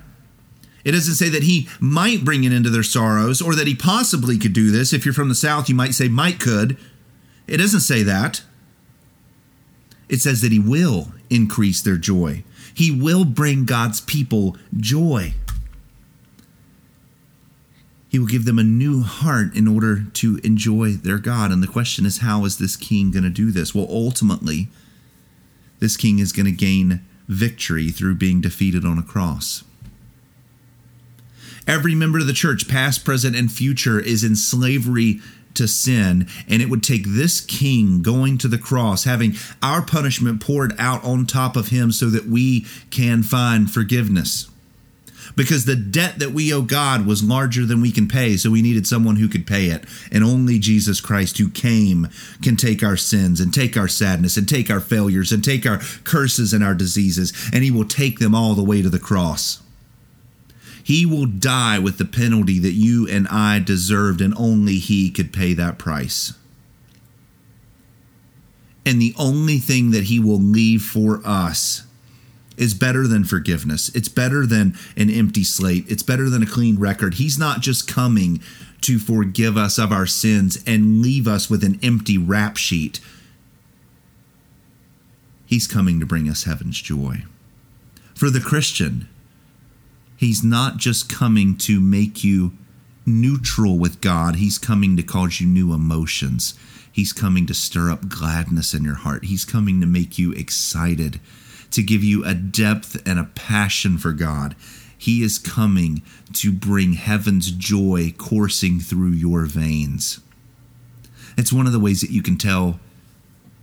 It 0.83 0.93
doesn't 0.93 1.13
say 1.13 1.29
that 1.29 1.43
he 1.43 1.69
might 1.79 2.25
bring 2.25 2.43
it 2.43 2.51
into 2.51 2.71
their 2.71 2.81
sorrows 2.81 3.39
or 3.39 3.53
that 3.53 3.67
he 3.67 3.75
possibly 3.75 4.39
could 4.39 4.53
do 4.53 4.71
this. 4.71 4.93
If 4.93 5.05
you're 5.05 5.13
from 5.13 5.29
the 5.29 5.35
South, 5.35 5.69
you 5.69 5.75
might 5.75 5.93
say 5.93 6.07
might 6.07 6.39
could. 6.39 6.75
It 7.45 7.57
doesn't 7.57 7.81
say 7.81 8.01
that. 8.01 8.41
It 10.09 10.21
says 10.21 10.41
that 10.41 10.51
he 10.51 10.57
will 10.57 11.13
increase 11.29 11.79
their 11.79 11.97
joy. 11.97 12.43
He 12.73 12.89
will 12.89 13.25
bring 13.25 13.65
God's 13.65 14.01
people 14.01 14.57
joy. 14.75 15.35
He 18.11 18.19
will 18.19 18.27
give 18.27 18.43
them 18.43 18.59
a 18.59 18.63
new 18.63 19.03
heart 19.03 19.55
in 19.55 19.69
order 19.69 20.03
to 20.03 20.37
enjoy 20.43 20.91
their 20.91 21.17
God. 21.17 21.49
And 21.49 21.63
the 21.63 21.67
question 21.67 22.05
is, 22.05 22.17
how 22.17 22.43
is 22.43 22.57
this 22.57 22.75
king 22.75 23.09
going 23.09 23.23
to 23.23 23.29
do 23.29 23.51
this? 23.51 23.73
Well, 23.73 23.87
ultimately, 23.89 24.67
this 25.79 25.95
king 25.95 26.19
is 26.19 26.33
going 26.33 26.45
to 26.45 26.51
gain 26.51 27.05
victory 27.29 27.87
through 27.87 28.15
being 28.15 28.41
defeated 28.41 28.83
on 28.83 28.97
a 28.97 29.01
cross. 29.01 29.63
Every 31.65 31.95
member 31.95 32.19
of 32.19 32.27
the 32.27 32.33
church, 32.33 32.67
past, 32.67 33.05
present, 33.05 33.33
and 33.33 33.49
future, 33.49 33.97
is 33.97 34.25
in 34.25 34.35
slavery 34.35 35.21
to 35.53 35.65
sin. 35.65 36.27
And 36.49 36.61
it 36.61 36.69
would 36.69 36.83
take 36.83 37.05
this 37.07 37.39
king 37.39 38.01
going 38.01 38.37
to 38.39 38.49
the 38.49 38.57
cross, 38.57 39.05
having 39.05 39.35
our 39.63 39.81
punishment 39.81 40.41
poured 40.41 40.75
out 40.77 41.01
on 41.05 41.25
top 41.25 41.55
of 41.55 41.69
him 41.69 41.93
so 41.93 42.07
that 42.07 42.25
we 42.25 42.65
can 42.89 43.23
find 43.23 43.71
forgiveness 43.71 44.49
because 45.35 45.65
the 45.65 45.75
debt 45.75 46.19
that 46.19 46.31
we 46.31 46.53
owe 46.53 46.61
God 46.61 47.05
was 47.05 47.23
larger 47.23 47.65
than 47.65 47.81
we 47.81 47.91
can 47.91 48.07
pay. 48.07 48.37
So 48.37 48.51
we 48.51 48.61
needed 48.61 48.87
someone 48.87 49.17
who 49.17 49.27
could 49.27 49.47
pay 49.47 49.65
it. 49.65 49.85
And 50.11 50.23
only 50.23 50.59
Jesus 50.59 51.01
Christ, 51.01 51.37
who 51.37 51.49
came, 51.49 52.07
can 52.41 52.55
take 52.55 52.83
our 52.83 52.97
sins 52.97 53.39
and 53.39 53.53
take 53.53 53.77
our 53.77 53.87
sadness 53.87 54.37
and 54.37 54.47
take 54.47 54.69
our 54.69 54.79
failures 54.79 55.31
and 55.31 55.43
take 55.43 55.65
our 55.65 55.79
curses 56.03 56.53
and 56.53 56.63
our 56.63 56.75
diseases. 56.75 57.33
And 57.53 57.63
he 57.63 57.71
will 57.71 57.85
take 57.85 58.19
them 58.19 58.35
all 58.35 58.53
the 58.53 58.63
way 58.63 58.81
to 58.81 58.89
the 58.89 58.99
cross. 58.99 59.61
He 60.83 61.05
will 61.05 61.25
die 61.25 61.79
with 61.79 61.97
the 61.97 62.05
penalty 62.05 62.59
that 62.59 62.73
you 62.73 63.07
and 63.07 63.27
I 63.27 63.59
deserved, 63.59 64.21
and 64.21 64.33
only 64.35 64.77
He 64.77 65.09
could 65.09 65.31
pay 65.31 65.53
that 65.53 65.77
price. 65.77 66.33
And 68.85 68.99
the 69.01 69.13
only 69.17 69.57
thing 69.57 69.91
that 69.91 70.05
He 70.05 70.19
will 70.19 70.39
leave 70.39 70.81
for 70.81 71.21
us 71.23 71.83
is 72.61 72.75
better 72.75 73.07
than 73.07 73.23
forgiveness. 73.23 73.89
It's 73.95 74.07
better 74.07 74.45
than 74.45 74.77
an 74.95 75.09
empty 75.09 75.43
slate. 75.43 75.85
It's 75.89 76.03
better 76.03 76.29
than 76.29 76.43
a 76.43 76.45
clean 76.45 76.77
record. 76.77 77.15
He's 77.15 77.39
not 77.39 77.61
just 77.61 77.87
coming 77.87 78.39
to 78.81 78.99
forgive 78.99 79.57
us 79.57 79.79
of 79.79 79.91
our 79.91 80.05
sins 80.05 80.63
and 80.67 81.01
leave 81.01 81.27
us 81.27 81.49
with 81.49 81.63
an 81.63 81.79
empty 81.81 82.19
rap 82.19 82.57
sheet. 82.57 82.99
He's 85.47 85.65
coming 85.65 85.99
to 85.99 86.05
bring 86.05 86.29
us 86.29 86.43
heaven's 86.43 86.79
joy. 86.79 87.23
For 88.13 88.29
the 88.29 88.39
Christian, 88.39 89.09
He's 90.15 90.43
not 90.43 90.77
just 90.77 91.09
coming 91.09 91.57
to 91.57 91.81
make 91.81 92.23
you 92.23 92.51
neutral 93.07 93.79
with 93.79 94.01
God, 94.01 94.35
He's 94.35 94.59
coming 94.59 94.95
to 94.97 95.03
cause 95.03 95.41
you 95.41 95.47
new 95.47 95.73
emotions. 95.73 96.53
He's 96.91 97.11
coming 97.11 97.47
to 97.47 97.55
stir 97.55 97.89
up 97.89 98.07
gladness 98.07 98.75
in 98.75 98.83
your 98.83 98.95
heart. 98.95 99.25
He's 99.25 99.45
coming 99.45 99.81
to 99.81 99.87
make 99.87 100.19
you 100.19 100.31
excited 100.33 101.19
to 101.71 101.81
give 101.81 102.03
you 102.03 102.23
a 102.25 102.33
depth 102.33 103.01
and 103.05 103.19
a 103.19 103.23
passion 103.23 103.97
for 103.97 104.11
God. 104.11 104.55
He 104.97 105.23
is 105.23 105.39
coming 105.39 106.03
to 106.33 106.51
bring 106.51 106.93
heaven's 106.93 107.51
joy 107.51 108.13
coursing 108.17 108.79
through 108.79 109.11
your 109.11 109.45
veins. 109.45 110.19
It's 111.37 111.51
one 111.51 111.65
of 111.65 111.73
the 111.73 111.79
ways 111.79 112.01
that 112.01 112.11
you 112.11 112.21
can 112.21 112.37
tell 112.37 112.79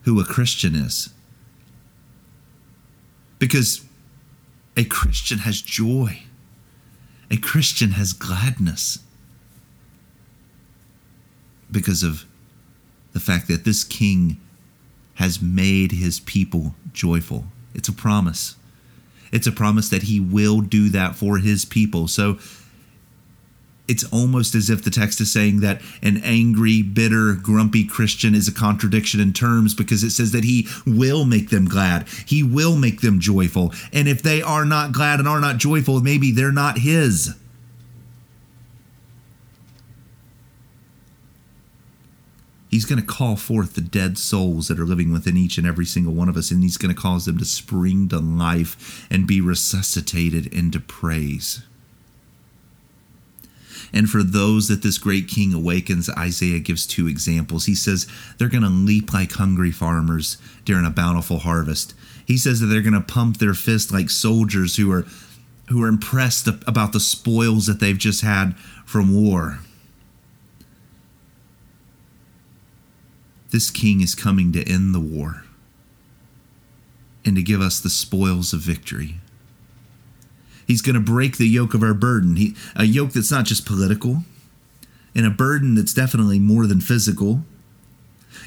who 0.03 0.21
a 0.21 0.25
Christian 0.25 0.75
is. 0.75 1.11
Because 3.38 3.85
a 4.77 4.85
Christian 4.85 5.38
has 5.38 5.61
joy, 5.61 6.23
a 7.31 7.37
Christian 7.37 7.93
has 7.93 8.12
gladness 8.12 8.99
because 11.71 12.03
of 12.03 12.25
the 13.12 13.21
fact 13.21 13.49
that 13.49 13.65
this 13.65 13.85
king 13.85 14.41
has 15.15 15.43
made 15.43 15.93
his 15.93 16.21
people 16.21 16.75
joyful. 16.93 17.45
It's 17.78 17.88
a 17.88 17.92
promise. 17.92 18.56
It's 19.30 19.47
a 19.47 19.52
promise 19.52 19.88
that 19.88 20.02
he 20.02 20.18
will 20.18 20.61
do 20.61 20.88
that 20.90 21.14
for 21.14 21.38
his 21.38 21.64
people. 21.64 22.08
So 22.08 22.38
it's 23.87 24.04
almost 24.12 24.54
as 24.54 24.68
if 24.68 24.82
the 24.82 24.90
text 24.90 25.20
is 25.20 25.32
saying 25.32 25.61
that 25.61 25.80
an 26.02 26.20
angry, 26.25 26.82
bitter, 26.82 27.35
grumpy 27.35 27.85
Christian 27.85 28.35
is 28.35 28.49
a 28.49 28.52
contradiction 28.52 29.20
in 29.20 29.32
terms 29.32 29.75
because 29.75 30.02
it 30.02 30.11
says 30.11 30.32
that 30.32 30.44
he 30.44 30.66
will 30.87 31.25
make 31.25 31.50
them 31.50 31.66
glad. 31.66 32.06
He 32.26 32.42
will 32.42 32.76
make 32.76 33.00
them 33.00 33.20
joyful. 33.20 33.73
And 33.92 34.08
if 34.08 34.23
they 34.23 34.42
are 34.42 34.64
not 34.64 34.92
glad 34.92 35.20
and 35.20 35.28
are 35.28 35.40
not 35.40 35.56
joyful, 35.58 36.00
maybe 36.00 36.32
they're 36.32 36.50
not 36.50 36.78
his. 36.78 37.35
He's 42.68 42.84
going 42.84 43.00
to 43.00 43.06
call 43.06 43.37
forth 43.37 43.75
the 43.75 43.80
dead 43.80 44.18
souls 44.18 44.68
that 44.68 44.78
are 44.78 44.84
living 44.84 45.12
within 45.12 45.37
each 45.37 45.56
and 45.56 45.66
every 45.66 45.87
single 45.87 46.12
one 46.12 46.28
of 46.28 46.37
us, 46.37 46.50
and 46.50 46.62
he's 46.62 46.76
going 46.76 46.94
to 46.94 47.00
cause 47.00 47.25
them 47.25 47.38
to 47.38 47.44
spring 47.44 48.08
to 48.10 48.18
life 48.18 49.06
and 49.10 49.26
be 49.26 49.40
resuscitated 49.40 50.46
into 50.52 50.78
praise. 50.78 51.62
And 53.92 54.10
for 54.10 54.22
those 54.22 54.68
that 54.68 54.82
this 54.82 54.98
great 54.98 55.28
king 55.28 55.54
awakens, 55.54 56.10
Isaiah 56.10 56.58
gives 56.58 56.87
two 56.87 57.06
examples. 57.06 57.64
He 57.64 57.75
says 57.75 58.06
they're 58.37 58.48
going 58.48 58.62
to 58.62 58.68
leap 58.68 59.14
like 59.14 59.32
hungry 59.32 59.70
farmers 59.70 60.37
during 60.66 60.84
a 60.84 60.90
bountiful 60.90 61.38
harvest. 61.38 61.94
He 62.26 62.37
says 62.37 62.60
that 62.60 62.66
they're 62.66 62.82
going 62.82 62.92
to 62.92 63.00
pump 63.00 63.38
their 63.38 63.54
fist 63.54 63.90
like 63.90 64.10
soldiers 64.10 64.76
who 64.76 64.92
are 64.92 65.06
who 65.68 65.82
are 65.82 65.88
impressed 65.88 66.46
about 66.46 66.92
the 66.92 67.00
spoils 67.00 67.66
that 67.66 67.78
they've 67.78 67.98
just 67.98 68.22
had 68.22 68.56
from 68.87 69.14
war. 69.14 69.58
This 73.50 73.71
king 73.71 74.00
is 74.00 74.14
coming 74.14 74.52
to 74.52 74.69
end 74.69 74.95
the 74.95 75.00
war 75.00 75.45
and 77.25 77.37
to 77.37 77.43
give 77.43 77.61
us 77.61 77.81
the 77.81 77.90
spoils 77.90 78.52
of 78.52 78.61
victory. 78.61 79.17
He's 80.67 80.83
going 80.83 80.95
to 80.95 81.00
break 81.00 81.38
the 81.38 81.49
yoke 81.49 81.73
of 81.75 81.83
our 81.83 81.95
burden, 81.95 82.37
he, 82.37 82.55
a 82.76 82.85
yoke 82.85 83.12
that's 83.12 83.31
not 83.31 83.47
just 83.47 83.64
political, 83.64 84.25
and 85.14 85.25
a 85.25 85.31
burden 85.31 85.75
that's 85.75 85.95
definitely 85.95 86.38
more 86.38 86.67
than 86.67 86.81
physical. 86.81 87.43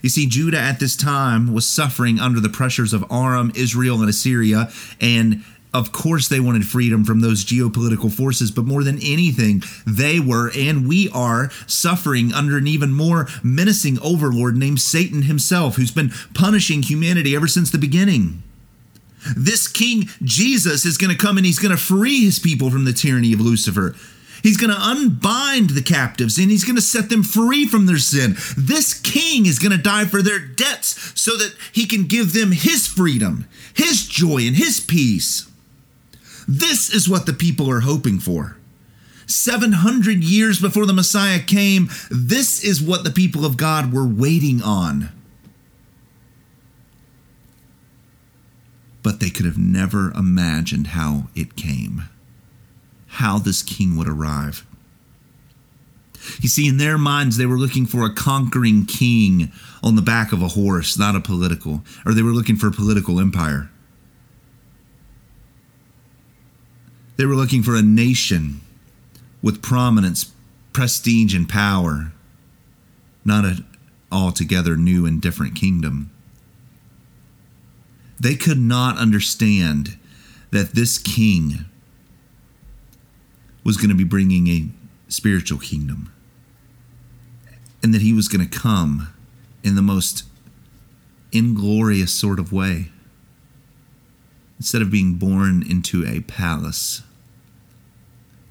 You 0.04 0.10
see, 0.10 0.28
Judah 0.28 0.60
at 0.60 0.80
this 0.80 0.96
time 0.96 1.52
was 1.52 1.66
suffering 1.66 2.20
under 2.20 2.40
the 2.40 2.50
pressures 2.50 2.94
of 2.94 3.04
Aram, 3.12 3.52
Israel, 3.56 4.02
and 4.02 4.10
Assyria, 4.10 4.72
and 5.00 5.44
of 5.74 5.94
course, 5.94 6.28
they 6.28 6.42
wanted 6.42 6.68
freedom 6.68 7.06
from 7.06 7.22
those 7.22 7.46
geopolitical 7.46 8.12
forces, 8.12 8.52
but 8.52 8.66
more 8.66 8.84
than 8.84 8.98
anything, 8.98 9.64
they 9.88 10.20
were 10.20 10.52
and 10.56 10.88
we 10.88 11.10
are 11.14 11.50
suffering 11.66 12.34
under 12.34 12.58
an 12.58 12.68
even 12.68 12.92
more 12.92 13.28
menacing 13.42 13.98
overlord 14.02 14.58
named 14.58 14.82
Satan 14.82 15.24
himself, 15.24 15.76
who's 15.76 15.92
been 15.92 16.12
punishing 16.34 16.84
humanity 16.84 17.36
ever 17.36 17.48
since 17.48 17.72
the 17.72 17.78
beginning. 17.78 18.44
This 19.38 19.68
King 19.68 20.10
Jesus 20.24 20.84
is 20.84 20.98
going 20.98 21.16
to 21.16 21.18
come 21.18 21.38
and 21.38 21.46
he's 21.46 21.60
going 21.60 21.76
to 21.76 21.82
free 21.82 22.26
his 22.26 22.40
people 22.40 22.70
from 22.70 22.84
the 22.84 22.94
tyranny 22.94 23.32
of 23.32 23.40
Lucifer. 23.40 23.96
He's 24.44 24.58
going 24.58 24.72
to 24.72 24.82
unbind 24.82 25.70
the 25.70 25.84
captives 25.84 26.38
and 26.38 26.50
he's 26.50 26.64
going 26.64 26.76
to 26.76 26.82
set 26.82 27.10
them 27.10 27.22
free 27.24 27.68
from 27.68 27.86
their 27.86 28.00
sin. 28.00 28.36
This 28.58 29.00
king 29.00 29.46
is 29.46 29.60
going 29.60 29.72
to 29.72 29.78
die 29.78 30.06
for 30.06 30.22
their 30.24 30.40
debts 30.40 31.20
so 31.20 31.38
that 31.38 31.56
he 31.72 31.86
can 31.86 32.06
give 32.06 32.34
them 32.34 32.52
his 32.52 32.88
freedom, 32.88 33.46
his 33.76 34.08
joy, 34.08 34.48
and 34.48 34.56
his 34.56 34.80
peace. 34.80 35.51
This 36.48 36.94
is 36.94 37.10
what 37.10 37.26
the 37.26 37.34
people 37.34 37.70
are 37.70 37.82
hoping 37.82 38.20
for. 38.20 38.58
700 39.26 40.24
years 40.24 40.60
before 40.60 40.86
the 40.86 40.94
Messiah 40.94 41.40
came, 41.40 41.90
this 42.10 42.64
is 42.64 42.82
what 42.82 43.04
the 43.04 43.12
people 43.12 43.46
of 43.46 43.58
God 43.58 43.94
were 43.94 44.06
waiting 44.06 44.62
on. 44.62 45.10
But 49.04 49.20
they 49.20 49.30
could 49.30 49.46
have 49.46 49.58
never 49.58 50.12
imagined 50.12 50.88
how 50.88 51.30
it 51.34 51.56
came, 51.56 52.04
how 53.08 53.40
this 53.40 53.64
king 53.64 53.98
would 53.98 54.08
arrive. 54.08 54.66
You 56.40 56.50
see, 56.50 56.68
in 56.68 56.78
their 56.78 57.00
minds, 57.00 57.38
they 57.38 57.48
were 57.48 57.58
looking 57.58 57.88
for 57.88 58.06
a 58.06 58.14
conquering 58.14 58.86
king 58.86 59.52
on 59.82 59.96
the 59.96 60.04
back 60.04 60.32
of 60.32 60.44
a 60.44 60.50
horse, 60.50 61.00
not 61.00 61.16
a 61.16 61.20
political, 61.20 61.84
or 62.06 62.14
they 62.14 62.22
were 62.22 62.30
looking 62.32 62.58
for 62.58 62.68
a 62.68 62.72
political 62.72 63.20
empire. 63.20 63.71
They 67.22 67.28
were 67.28 67.36
looking 67.36 67.62
for 67.62 67.76
a 67.76 67.84
nation 67.84 68.62
with 69.44 69.62
prominence, 69.62 70.32
prestige, 70.74 71.36
and 71.36 71.48
power, 71.48 72.14
not 73.24 73.46
an 73.46 73.64
altogether 74.12 74.76
new 74.76 75.06
and 75.06 75.22
different 75.22 75.54
kingdom. 75.54 76.10
They 78.20 78.34
could 78.34 78.58
not 78.58 78.98
understand 78.98 80.00
that 80.50 80.74
this 80.74 80.98
king 80.98 81.66
was 83.64 83.78
going 83.78 83.90
to 83.90 83.96
be 83.96 84.04
bringing 84.04 84.48
a 84.48 84.70
spiritual 85.08 85.60
kingdom 85.60 86.12
and 87.84 87.94
that 87.94 88.02
he 88.02 88.14
was 88.14 88.30
going 88.30 88.50
to 88.50 88.60
come 88.60 89.14
in 89.64 89.76
the 89.76 89.84
most 89.84 90.24
inglorious 91.32 92.12
sort 92.12 92.40
of 92.40 92.52
way. 92.52 92.90
Instead 94.58 94.82
of 94.82 94.90
being 94.90 95.20
born 95.20 95.62
into 95.62 96.04
a 96.04 96.22
palace, 96.22 97.04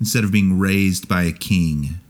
instead 0.00 0.24
of 0.24 0.32
being 0.32 0.58
raised 0.58 1.06
by 1.06 1.22
a 1.22 1.32
king, 1.32 2.00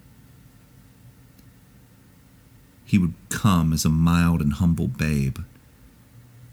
he 2.85 2.96
would 2.98 3.14
come 3.29 3.72
as 3.72 3.85
a 3.85 3.90
mild 3.90 4.40
and 4.40 4.55
humble 4.55 4.88
babe, 4.88 5.38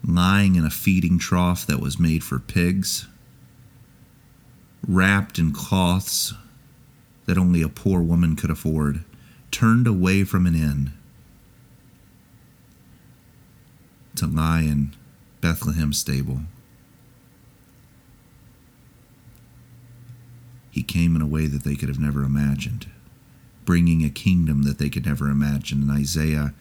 lying 0.04 0.56
in 0.56 0.64
a 0.64 0.70
feeding 0.70 1.18
trough 1.18 1.64
that 1.66 1.80
was 1.80 1.98
made 1.98 2.22
for 2.22 2.38
pigs, 2.38 3.06
wrapped 4.86 5.38
in 5.38 5.52
cloths 5.52 6.34
that 7.26 7.38
only 7.38 7.62
a 7.62 7.68
poor 7.68 8.00
woman 8.00 8.36
could 8.36 8.50
afford, 8.50 9.04
turned 9.50 9.86
away 9.86 10.24
from 10.24 10.46
an 10.46 10.54
inn 10.54 10.92
to 14.14 14.26
lie 14.26 14.62
in 14.62 14.94
Bethlehem 15.40 15.92
stable. 15.92 16.40
He 20.78 20.84
came 20.84 21.16
in 21.16 21.22
a 21.22 21.26
way 21.26 21.48
that 21.48 21.64
they 21.64 21.74
could 21.74 21.88
have 21.88 21.98
never 21.98 22.22
imagined, 22.22 22.86
bringing 23.64 24.04
a 24.04 24.10
kingdom 24.10 24.62
that 24.62 24.78
they 24.78 24.88
could 24.88 25.04
never 25.04 25.28
imagine. 25.28 25.82
And 25.82 25.90
Isaiah 25.90 26.54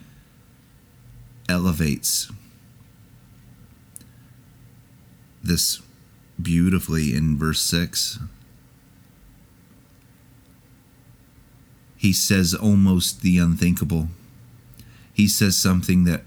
elevates 1.47 2.32
this 5.43 5.84
beautifully 6.41 7.13
in 7.13 7.38
verse 7.38 7.62
6. 7.62 8.17
He 11.95 12.12
says 12.12 12.56
almost 12.56 13.21
the 13.21 13.38
unthinkable. 13.38 14.08
He 15.13 15.27
says 15.27 15.56
something 15.56 16.06
that 16.06 16.23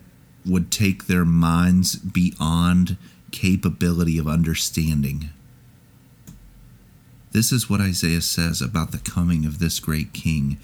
would 0.46 0.70
take 0.70 1.09
their 1.09 1.24
minds 1.24 1.96
beyond 1.96 2.96
capability 3.33 4.16
of 4.16 4.29
understanding. 4.29 5.31
This 7.33 7.53
is 7.53 7.71
what 7.71 7.81
Isaiah 7.81 8.21
says 8.21 8.61
about 8.61 8.90
the 8.90 8.99
coming 8.99 9.45
of 9.47 9.59
this 9.59 9.79
great 9.79 10.12
king. 10.12 10.59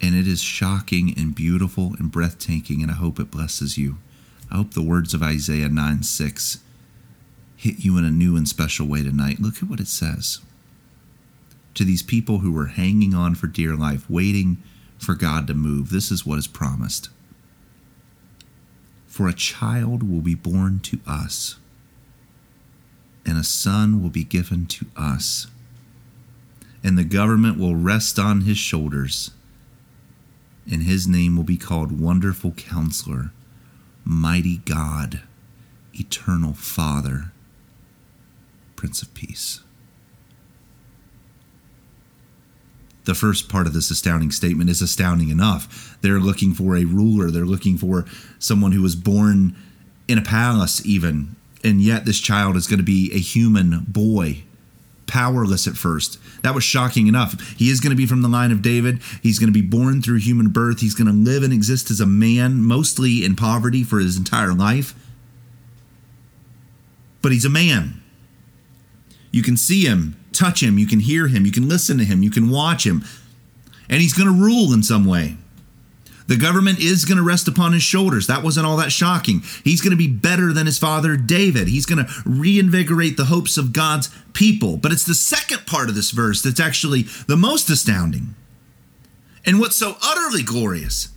And 0.00 0.14
it 0.14 0.26
is 0.26 0.42
shocking 0.42 1.14
and 1.16 1.34
beautiful 1.34 1.94
and 1.98 2.10
breathtaking, 2.10 2.82
and 2.82 2.90
I 2.90 2.94
hope 2.94 3.20
it 3.20 3.30
blesses 3.30 3.76
you. 3.76 3.98
I 4.50 4.56
hope 4.56 4.72
the 4.72 4.82
words 4.82 5.14
of 5.14 5.22
Isaiah 5.22 5.68
9 5.68 6.02
6 6.02 6.58
hit 7.56 7.84
you 7.84 7.96
in 7.98 8.04
a 8.04 8.10
new 8.10 8.36
and 8.36 8.48
special 8.48 8.86
way 8.86 9.02
tonight. 9.02 9.40
Look 9.40 9.62
at 9.62 9.68
what 9.68 9.80
it 9.80 9.88
says. 9.88 10.40
To 11.74 11.84
these 11.84 12.02
people 12.02 12.38
who 12.38 12.52
were 12.52 12.66
hanging 12.66 13.14
on 13.14 13.34
for 13.34 13.46
dear 13.46 13.74
life, 13.74 14.08
waiting 14.08 14.62
for 14.98 15.14
God 15.14 15.46
to 15.46 15.54
move, 15.54 15.90
this 15.90 16.10
is 16.10 16.24
what 16.24 16.38
is 16.38 16.46
promised. 16.46 17.10
For 19.06 19.28
a 19.28 19.34
child 19.34 20.02
will 20.02 20.20
be 20.20 20.34
born 20.34 20.80
to 20.80 21.00
us 21.06 21.56
and 23.26 23.38
a 23.38 23.44
son 23.44 24.02
will 24.02 24.10
be 24.10 24.24
given 24.24 24.66
to 24.66 24.86
us, 24.96 25.46
and 26.82 26.98
the 26.98 27.04
government 27.04 27.58
will 27.58 27.74
rest 27.76 28.18
on 28.18 28.42
his 28.42 28.58
shoulders, 28.58 29.30
and 30.70 30.82
his 30.82 31.06
name 31.06 31.36
will 31.36 31.44
be 31.44 31.56
called 31.56 32.00
Wonderful 32.00 32.52
Counselor, 32.52 33.32
Mighty 34.04 34.58
God, 34.58 35.22
Eternal 35.94 36.52
Father, 36.52 37.32
Prince 38.76 39.02
of 39.02 39.14
Peace. 39.14 39.60
The 43.04 43.14
first 43.14 43.50
part 43.50 43.66
of 43.66 43.74
this 43.74 43.90
astounding 43.90 44.30
statement 44.30 44.70
is 44.70 44.80
astounding 44.80 45.28
enough. 45.28 45.98
They're 46.00 46.20
looking 46.20 46.54
for 46.54 46.76
a 46.76 46.84
ruler, 46.84 47.30
they're 47.30 47.44
looking 47.44 47.76
for 47.76 48.06
someone 48.38 48.72
who 48.72 48.82
was 48.82 48.96
born 48.96 49.54
in 50.08 50.18
a 50.18 50.22
palace, 50.22 50.84
even. 50.86 51.36
And 51.64 51.80
yet, 51.80 52.04
this 52.04 52.20
child 52.20 52.56
is 52.56 52.66
going 52.66 52.78
to 52.78 52.84
be 52.84 53.10
a 53.14 53.18
human 53.18 53.86
boy, 53.88 54.42
powerless 55.06 55.66
at 55.66 55.76
first. 55.76 56.18
That 56.42 56.54
was 56.54 56.62
shocking 56.62 57.06
enough. 57.06 57.56
He 57.56 57.70
is 57.70 57.80
going 57.80 57.90
to 57.90 57.96
be 57.96 58.06
from 58.06 58.20
the 58.20 58.28
line 58.28 58.52
of 58.52 58.60
David. 58.60 59.00
He's 59.22 59.38
going 59.38 59.52
to 59.52 59.58
be 59.58 59.66
born 59.66 60.02
through 60.02 60.18
human 60.18 60.50
birth. 60.50 60.80
He's 60.80 60.94
going 60.94 61.06
to 61.06 61.12
live 61.12 61.42
and 61.42 61.54
exist 61.54 61.90
as 61.90 62.00
a 62.00 62.06
man, 62.06 62.62
mostly 62.62 63.24
in 63.24 63.34
poverty 63.34 63.82
for 63.82 63.98
his 63.98 64.18
entire 64.18 64.52
life. 64.52 64.94
But 67.22 67.32
he's 67.32 67.46
a 67.46 67.50
man. 67.50 68.02
You 69.30 69.42
can 69.42 69.56
see 69.56 69.84
him, 69.84 70.16
touch 70.32 70.62
him, 70.62 70.78
you 70.78 70.86
can 70.86 71.00
hear 71.00 71.26
him, 71.28 71.46
you 71.46 71.50
can 71.50 71.68
listen 71.68 71.96
to 71.98 72.04
him, 72.04 72.22
you 72.22 72.30
can 72.30 72.50
watch 72.50 72.86
him. 72.86 73.02
And 73.88 74.02
he's 74.02 74.12
going 74.12 74.28
to 74.28 74.44
rule 74.44 74.72
in 74.72 74.82
some 74.82 75.06
way. 75.06 75.38
The 76.26 76.36
government 76.36 76.80
is 76.80 77.04
going 77.04 77.18
to 77.18 77.24
rest 77.24 77.48
upon 77.48 77.72
his 77.72 77.82
shoulders. 77.82 78.26
That 78.26 78.42
wasn't 78.42 78.66
all 78.66 78.78
that 78.78 78.92
shocking. 78.92 79.42
He's 79.62 79.80
going 79.82 79.90
to 79.90 79.96
be 79.96 80.08
better 80.08 80.52
than 80.52 80.66
his 80.66 80.78
father 80.78 81.16
David. 81.16 81.68
He's 81.68 81.86
going 81.86 82.04
to 82.04 82.12
reinvigorate 82.24 83.16
the 83.16 83.26
hopes 83.26 83.58
of 83.58 83.72
God's 83.72 84.08
people. 84.32 84.78
But 84.78 84.92
it's 84.92 85.04
the 85.04 85.14
second 85.14 85.66
part 85.66 85.88
of 85.88 85.94
this 85.94 86.10
verse 86.10 86.42
that's 86.42 86.60
actually 86.60 87.02
the 87.26 87.36
most 87.36 87.68
astounding. 87.68 88.34
And 89.44 89.60
what's 89.60 89.76
so 89.76 89.96
utterly 90.02 90.42
glorious 90.42 91.08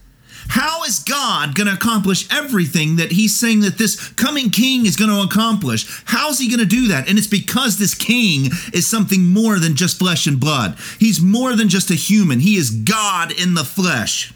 how 0.49 0.83
is 0.83 0.99
God 0.99 1.55
going 1.55 1.67
to 1.67 1.73
accomplish 1.73 2.27
everything 2.31 2.95
that 2.97 3.11
he's 3.11 3.37
saying 3.37 3.61
that 3.61 3.77
this 3.77 4.09
coming 4.09 4.49
king 4.49 4.85
is 4.85 4.95
going 4.95 5.09
to 5.09 5.21
accomplish? 5.21 6.03
How's 6.05 6.39
he 6.39 6.47
going 6.47 6.59
to 6.59 6.65
do 6.65 6.87
that? 6.87 7.09
And 7.09 7.17
it's 7.17 7.27
because 7.27 7.77
this 7.77 7.93
king 7.93 8.51
is 8.73 8.89
something 8.89 9.25
more 9.25 9.59
than 9.59 9.75
just 9.75 9.99
flesh 9.99 10.25
and 10.25 10.39
blood. 10.39 10.77
He's 10.99 11.21
more 11.21 11.55
than 11.55 11.69
just 11.69 11.91
a 11.91 11.95
human, 11.95 12.39
he 12.39 12.55
is 12.55 12.69
God 12.69 13.31
in 13.31 13.53
the 13.53 13.65
flesh. 13.65 14.33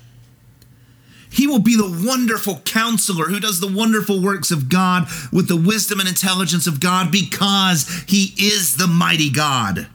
He 1.32 1.48
will 1.48 1.60
be 1.60 1.76
the 1.76 2.06
wonderful 2.06 2.60
counselor 2.65 3.26
who 3.26 3.39
does 3.39 3.60
the 3.60 3.72
wonderful 3.72 4.22
works 4.22 4.52
of 4.52 4.70
God 4.70 5.08
with 5.32 5.48
the 5.48 5.56
wisdom 5.56 6.00
and 6.00 6.10
intelligence 6.10 6.67
of 6.67 6.80
God 6.80 7.12
because 7.12 8.04
he 8.08 8.34
is 8.38 8.78
the 8.78 8.88
mighty 8.88 9.30
God. 9.30 9.88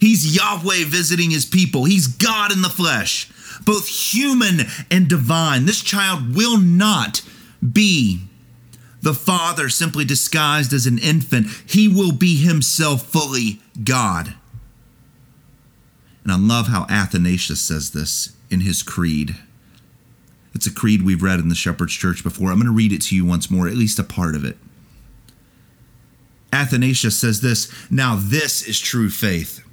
He's 0.00 0.36
Yahweh 0.36 0.84
visiting 0.86 1.32
his 1.32 1.44
people. 1.44 1.84
He's 1.84 2.06
God 2.06 2.52
in 2.52 2.62
the 2.62 2.68
flesh 2.68 3.30
both 3.64 3.88
human 3.88 4.60
and 4.90 5.08
divine. 5.08 5.66
This 5.66 5.82
child 5.82 6.34
will 6.34 6.58
not 6.58 7.22
be 7.60 8.22
the 9.02 9.14
Father 9.14 9.68
simply 9.68 10.04
disguised 10.04 10.72
as 10.72 10.86
an 10.86 10.98
infant. 10.98 11.48
He 11.66 11.88
will 11.88 12.12
be 12.12 12.36
himself 12.36 13.02
fully 13.02 13.60
God. 13.84 14.34
And 16.24 16.32
I 16.32 16.36
love 16.36 16.68
how 16.68 16.86
Athanasius 16.88 17.60
says 17.60 17.90
this 17.90 18.34
in 18.50 18.60
his 18.60 18.82
creed. 18.82 19.36
It's 20.58 20.66
a 20.66 20.74
creed 20.74 21.02
we've 21.02 21.22
read 21.22 21.38
in 21.38 21.50
the 21.50 21.54
Shepherd's 21.54 21.92
Church 21.92 22.24
before. 22.24 22.50
I'm 22.50 22.56
going 22.56 22.66
to 22.66 22.72
read 22.72 22.92
it 22.92 23.00
to 23.02 23.14
you 23.14 23.24
once 23.24 23.48
more, 23.48 23.68
at 23.68 23.76
least 23.76 24.00
a 24.00 24.02
part 24.02 24.34
of 24.34 24.44
it. 24.44 24.56
Athanasius 26.52 27.16
says 27.16 27.42
this 27.42 27.72
Now, 27.92 28.16
this 28.20 28.66
is 28.66 28.80
true 28.80 29.08
faith 29.08 29.64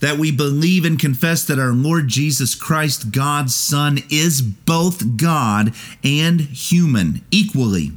that 0.00 0.18
we 0.18 0.30
believe 0.30 0.84
and 0.84 0.98
confess 0.98 1.42
that 1.46 1.58
our 1.58 1.72
Lord 1.72 2.08
Jesus 2.08 2.54
Christ, 2.54 3.12
God's 3.12 3.54
Son, 3.54 4.00
is 4.10 4.42
both 4.42 5.16
God 5.16 5.72
and 6.04 6.42
human 6.42 7.24
equally. 7.30 7.92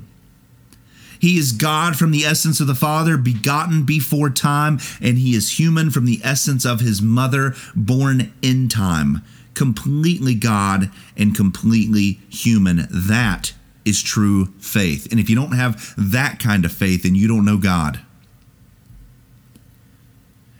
He 1.19 1.37
is 1.37 1.51
God 1.51 1.97
from 1.97 2.11
the 2.11 2.23
essence 2.23 2.61
of 2.61 2.67
the 2.67 2.73
Father, 2.73 3.17
begotten 3.17 3.83
before 3.83 4.29
time, 4.29 4.79
and 5.01 5.17
he 5.17 5.35
is 5.35 5.59
human 5.59 5.91
from 5.91 6.05
the 6.05 6.21
essence 6.23 6.65
of 6.65 6.79
his 6.79 7.01
mother, 7.01 7.53
born 7.75 8.31
in 8.41 8.69
time. 8.69 9.23
Completely 9.57 10.35
God 10.35 10.91
and 11.17 11.35
completely 11.35 12.19
human. 12.29 12.87
That 12.91 13.53
is 13.85 14.03
true 14.03 14.53
faith. 14.59 15.07
And 15.09 15.19
if 15.19 15.31
you 15.31 15.35
don't 15.35 15.53
have 15.53 15.95
that 15.97 16.39
kind 16.39 16.63
of 16.63 16.71
faith, 16.71 17.01
then 17.01 17.15
you 17.15 17.27
don't 17.27 17.43
know 17.43 17.57
God. 17.57 17.99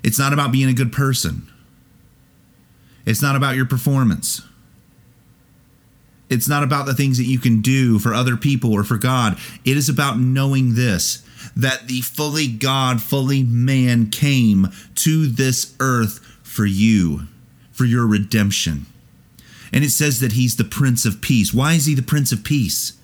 It's 0.03 0.17
not 0.17 0.33
about 0.33 0.51
being 0.51 0.67
a 0.67 0.73
good 0.73 0.91
person. 0.91 1.47
It's 3.05 3.21
not 3.21 3.36
about 3.36 3.55
your 3.55 3.65
performance. 3.65 4.41
It's 6.27 6.49
not 6.49 6.63
about 6.63 6.88
the 6.88 6.95
things 6.95 7.19
that 7.19 7.25
you 7.25 7.38
can 7.38 7.62
do 7.62 7.99
for 7.99 8.15
other 8.15 8.36
people 8.36 8.73
or 8.73 8.83
for 8.83 8.97
God. 8.97 9.38
It 9.63 9.77
is 9.77 9.89
about 9.89 10.17
knowing 10.17 10.73
this 10.73 11.23
that 11.55 11.88
the 11.88 12.01
fully 12.01 12.47
God, 12.47 12.99
fully 12.99 13.43
man 13.43 14.10
came 14.10 14.69
to 14.95 15.27
this 15.27 15.75
earth 15.79 16.19
for 16.41 16.65
you, 16.65 17.27
for 17.77 17.85
your 17.85 18.07
redemption. 18.07 18.87
And 19.71 19.83
it 19.83 19.91
says 19.91 20.19
that 20.19 20.33
he's 20.33 20.55
the 20.55 20.63
Prince 20.63 21.05
of 21.05 21.21
Peace. 21.21 21.53
Why 21.53 21.73
is 21.73 21.85
he 21.85 21.93
the 21.93 22.01
Prince 22.01 22.31
of 22.31 22.43
Peace? 22.43 22.97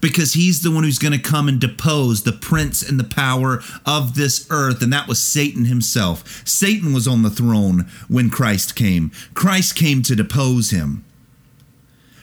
because 0.00 0.32
he's 0.32 0.62
the 0.62 0.70
one 0.70 0.84
who's 0.84 0.98
going 0.98 1.12
to 1.12 1.18
come 1.18 1.48
and 1.48 1.60
depose 1.60 2.22
the 2.22 2.32
prince 2.32 2.82
and 2.82 2.98
the 2.98 3.04
power 3.04 3.62
of 3.84 4.14
this 4.14 4.46
earth, 4.50 4.82
and 4.82 4.92
that 4.92 5.08
was 5.08 5.20
Satan 5.20 5.66
himself. 5.66 6.42
Satan 6.46 6.92
was 6.92 7.06
on 7.06 7.22
the 7.22 7.30
throne 7.30 7.88
when 8.08 8.30
Christ 8.30 8.74
came. 8.74 9.10
Christ 9.34 9.76
came 9.76 10.02
to 10.02 10.16
depose 10.16 10.70
him. 10.70 11.04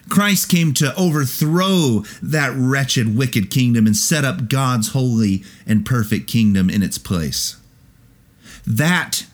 Christ 0.10 0.50
came 0.50 0.74
to 0.76 0.96
overthrow 0.96 2.04
that 2.22 2.54
wretched, 2.56 3.18
wicked 3.18 3.50
kingdom 3.50 3.88
and 3.88 3.96
set 3.96 4.26
up 4.26 4.50
God's 4.50 4.90
holy 4.90 5.44
and 5.66 5.86
perfect 5.86 6.28
kingdom 6.28 6.70
in 6.70 6.84
its 6.84 6.98
place. 6.98 7.56
That 8.68 9.26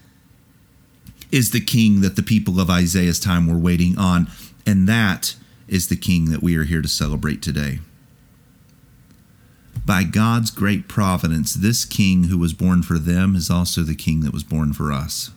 is 1.32 1.52
the 1.52 1.62
king 1.62 2.02
that 2.02 2.16
the 2.16 2.24
people 2.24 2.60
of 2.60 2.70
Isaiah's 2.70 3.20
time 3.20 3.48
were 3.48 3.58
waiting 3.58 3.98
on, 3.98 4.28
and 4.66 4.88
that 4.88 5.36
is 5.68 5.88
the 5.88 5.96
king 5.96 6.32
that 6.32 6.42
we 6.42 6.56
are 6.56 6.64
here 6.64 6.82
to 6.82 6.88
celebrate 6.88 7.42
today. 7.42 7.80
By 9.86 10.04
God's 10.04 10.52
great 10.52 10.88
providence, 10.88 11.54
this 11.54 11.86
king 11.86 12.26
who 12.26 12.38
was 12.38 12.54
born 12.54 12.84
for 12.84 13.00
them 13.00 13.36
is 13.36 13.50
also 13.50 13.82
the 13.82 13.96
king 13.96 14.22
that 14.22 14.34
was 14.34 14.44
born 14.44 14.74
for 14.74 14.92
us. 14.92 15.32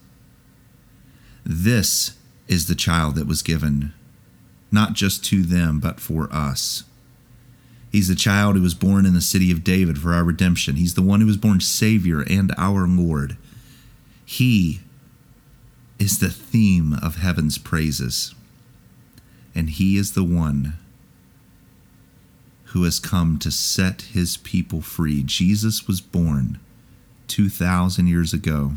This 1.44 2.16
is 2.48 2.66
the 2.66 2.74
child 2.74 3.14
that 3.14 3.26
was 3.26 3.42
given, 3.42 3.94
not 4.70 4.92
just 4.92 5.24
to 5.26 5.42
them, 5.42 5.80
but 5.80 6.00
for 6.00 6.28
us. 6.32 6.84
He's 7.90 8.08
the 8.08 8.14
child 8.14 8.56
who 8.56 8.62
was 8.62 8.74
born 8.74 9.06
in 9.06 9.14
the 9.14 9.20
city 9.20 9.50
of 9.50 9.64
David 9.64 9.98
for 9.98 10.12
our 10.12 10.24
redemption. 10.24 10.76
He's 10.76 10.94
the 10.94 11.02
one 11.02 11.20
who 11.20 11.26
was 11.26 11.36
born 11.36 11.60
Savior 11.60 12.22
and 12.22 12.52
our 12.56 12.86
Lord. 12.86 13.36
He 14.24 14.80
is 16.02 16.18
the 16.18 16.30
theme 16.30 16.94
of 16.94 17.16
heaven's 17.16 17.58
praises, 17.58 18.34
and 19.54 19.70
He 19.70 19.96
is 19.96 20.12
the 20.12 20.24
one 20.24 20.74
who 22.72 22.84
has 22.84 22.98
come 22.98 23.38
to 23.38 23.50
set 23.50 24.00
his 24.02 24.38
people 24.38 24.80
free. 24.80 25.22
Jesus 25.22 25.86
was 25.86 26.00
born 26.00 26.58
2,000 27.28 28.06
years 28.06 28.32
ago 28.32 28.72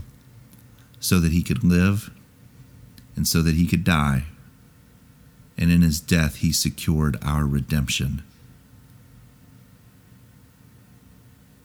so 0.99 1.21
that 1.21 1.31
he 1.31 1.41
could 1.41 1.63
live 1.63 2.11
and 3.15 3.25
so 3.25 3.41
that 3.41 3.55
he 3.55 3.65
could 3.65 3.85
die. 3.85 4.25
And 5.57 5.71
in 5.71 5.81
his 5.81 6.01
death, 6.01 6.37
he 6.37 6.51
secured 6.51 7.17
our 7.23 7.45
redemption. 7.45 8.21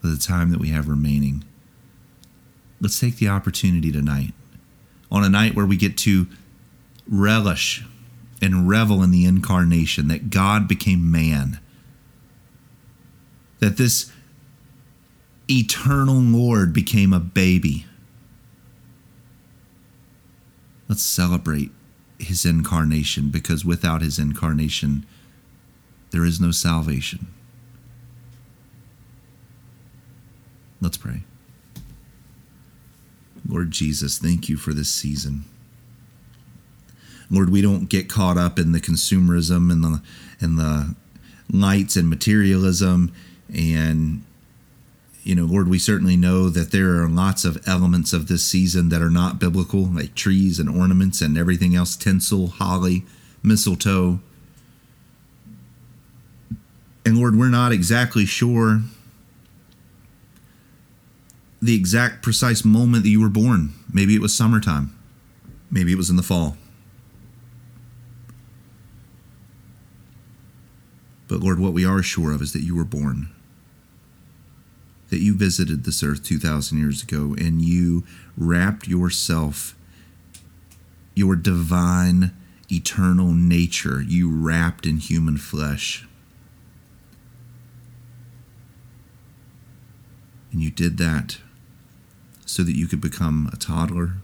For 0.01 0.07
the 0.07 0.17
time 0.17 0.53
that 0.53 0.61
we 0.61 0.69
have 0.69 0.89
remaining, 0.89 1.43
let's 2.81 3.01
take 3.01 3.17
the 3.17 3.29
opportunity 3.29 3.91
tonight, 3.91 4.35
on 5.11 5.25
a 5.25 5.29
night 5.29 5.55
where 5.55 5.67
we 5.67 5.77
get 5.77 5.97
to 5.99 6.27
relish 7.09 7.85
and 8.41 8.69
revel 8.69 9.03
in 9.03 9.11
the 9.11 9.25
incarnation, 9.25 10.09
that 10.09 10.31
God 10.31 10.67
became 10.69 11.11
man 11.11 11.59
that 13.61 13.77
this 13.77 14.11
eternal 15.49 16.17
Lord 16.17 16.73
became 16.73 17.13
a 17.13 17.21
baby. 17.21 17.87
Let's 20.89 21.03
celebrate 21.03 21.71
his 22.19 22.45
incarnation 22.45 23.31
because 23.31 23.65
without 23.65 24.03
his 24.03 24.19
incarnation, 24.19 25.07
there 26.11 26.25
is 26.25 26.41
no 26.41 26.51
salvation. 26.51 27.27
Let's 30.81 30.97
pray. 30.97 31.23
Lord 33.51 33.71
Jesus, 33.71 34.19
thank 34.19 34.49
you 34.49 34.57
for 34.57 34.73
this 34.73 34.91
season. 34.91 35.45
Lord, 37.31 37.51
we 37.51 37.63
don't 37.63 37.89
get 37.89 38.09
caught 38.09 38.37
up 38.39 38.59
in 38.59 38.73
the 38.73 38.81
consumerism 38.81 39.71
and 39.71 39.85
the 39.85 40.03
and 40.41 40.59
the 40.59 40.95
lights 41.53 41.97
and 41.97 42.09
materialism 42.09 43.13
and, 43.55 44.23
you 45.23 45.35
know, 45.35 45.45
Lord, 45.45 45.69
we 45.69 45.79
certainly 45.79 46.17
know 46.17 46.49
that 46.49 46.71
there 46.71 47.03
are 47.03 47.09
lots 47.09 47.45
of 47.45 47.63
elements 47.67 48.13
of 48.13 48.29
this 48.29 48.45
season 48.45 48.89
that 48.91 49.03
are 49.03 49.11
not 49.11 49.39
biblical, 49.39 49.85
like 49.85 50.15
trees 50.15 50.59
and 50.59 50.69
ornaments 50.69 51.21
and 51.21 51.37
everything 51.37 51.75
else 51.75 51.97
tinsel, 51.97 52.47
holly, 52.49 53.05
mistletoe. 53.43 54.21
And 57.05 57.19
Lord, 57.19 57.37
we're 57.37 57.49
not 57.49 57.73
exactly 57.73 58.25
sure 58.25 58.83
the 61.63 61.75
exact 61.75 62.23
precise 62.23 62.65
moment 62.65 63.05
that 63.05 63.11
you 63.11 63.21
were 63.21 63.29
born. 63.29 63.75
Maybe 63.93 64.15
it 64.15 64.21
was 64.21 64.37
summertime. 64.37 64.97
Maybe 65.71 65.93
it 65.93 65.97
was 65.97 66.11
in 66.11 66.17
the 66.17 66.23
fall. 66.23 66.57
But 71.29 71.41
Lord, 71.41 71.61
what 71.61 71.73
we 71.73 71.85
are 71.85 72.03
sure 72.03 72.33
of 72.33 72.43
is 72.43 72.53
that 72.55 72.63
you 72.63 72.75
were 72.75 72.85
born, 72.85 73.29
that 75.11 75.21
you 75.21 75.35
visited 75.37 75.85
this 75.85 76.03
earth 76.03 76.25
2,000 76.25 76.79
years 76.79 77.03
ago, 77.03 77.37
and 77.39 77.63
you 77.63 78.05
wrapped 78.37 78.89
yourself, 78.89 79.77
your 81.15 81.37
divine, 81.37 82.33
eternal 82.73 83.33
nature, 83.33 84.03
you 84.03 84.29
wrapped 84.29 84.87
in 84.87 84.97
human 84.97 85.37
flesh. 85.37 86.07
And 90.51 90.61
you 90.61 90.73
did 90.73 90.99
that 90.99 91.39
so 92.51 92.65
that 92.65 92.75
you 92.75 92.89
could 92.89 93.01
become 93.01 93.49
a 93.53 93.57
toddler, 93.57 94.15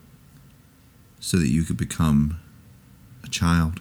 so 1.20 1.36
that 1.36 1.46
you 1.46 1.62
could 1.62 1.76
become 1.76 2.40
a 3.22 3.28
child, 3.28 3.80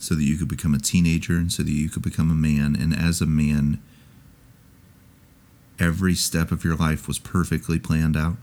so 0.00 0.14
that 0.14 0.24
you 0.24 0.38
could 0.38 0.48
become 0.48 0.72
a 0.72 0.78
teenager, 0.78 1.36
and 1.36 1.52
so 1.52 1.62
that 1.62 1.70
you 1.70 1.90
could 1.90 2.02
become 2.02 2.30
a 2.30 2.34
man. 2.34 2.74
And 2.74 2.96
as 2.96 3.20
a 3.20 3.26
man, 3.26 3.82
every 5.78 6.14
step 6.14 6.50
of 6.50 6.64
your 6.64 6.74
life 6.74 7.06
was 7.06 7.18
perfectly 7.18 7.78
planned 7.78 8.16
out. 8.16 8.38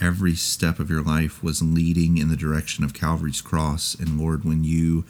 Every 0.00 0.34
step 0.34 0.78
of 0.78 0.88
your 0.88 1.02
life 1.02 1.42
was 1.42 1.60
leading 1.60 2.16
in 2.16 2.30
the 2.30 2.36
direction 2.36 2.84
of 2.84 2.94
Calvary's 2.94 3.42
cross. 3.42 3.94
And 3.94 4.18
Lord, 4.18 4.46
when 4.46 4.64
you 4.64 5.04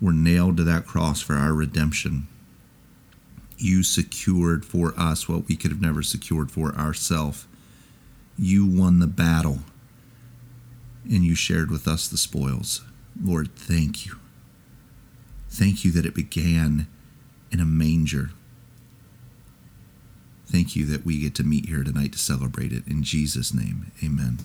were 0.00 0.12
nailed 0.12 0.56
to 0.56 0.64
that 0.64 0.84
cross 0.84 1.20
for 1.20 1.36
our 1.36 1.52
redemption, 1.52 2.26
you 3.58 3.82
secured 3.82 4.64
for 4.64 4.94
us 4.96 5.28
what 5.28 5.48
we 5.48 5.56
could 5.56 5.70
have 5.70 5.80
never 5.80 6.02
secured 6.02 6.50
for 6.50 6.74
ourselves. 6.74 7.46
You 8.38 8.66
won 8.66 9.00
the 9.00 9.06
battle 9.06 9.60
and 11.04 11.24
you 11.24 11.34
shared 11.34 11.70
with 11.70 11.88
us 11.88 12.08
the 12.08 12.18
spoils. 12.18 12.82
Lord, 13.20 13.54
thank 13.54 14.06
you. 14.06 14.18
Thank 15.50 15.84
you 15.84 15.90
that 15.92 16.06
it 16.06 16.14
began 16.14 16.86
in 17.50 17.60
a 17.60 17.64
manger. 17.64 18.30
Thank 20.46 20.76
you 20.76 20.86
that 20.86 21.04
we 21.04 21.20
get 21.20 21.34
to 21.36 21.44
meet 21.44 21.66
here 21.66 21.82
tonight 21.82 22.12
to 22.12 22.18
celebrate 22.18 22.72
it. 22.72 22.86
In 22.86 23.02
Jesus' 23.02 23.52
name, 23.52 23.90
amen. 24.04 24.38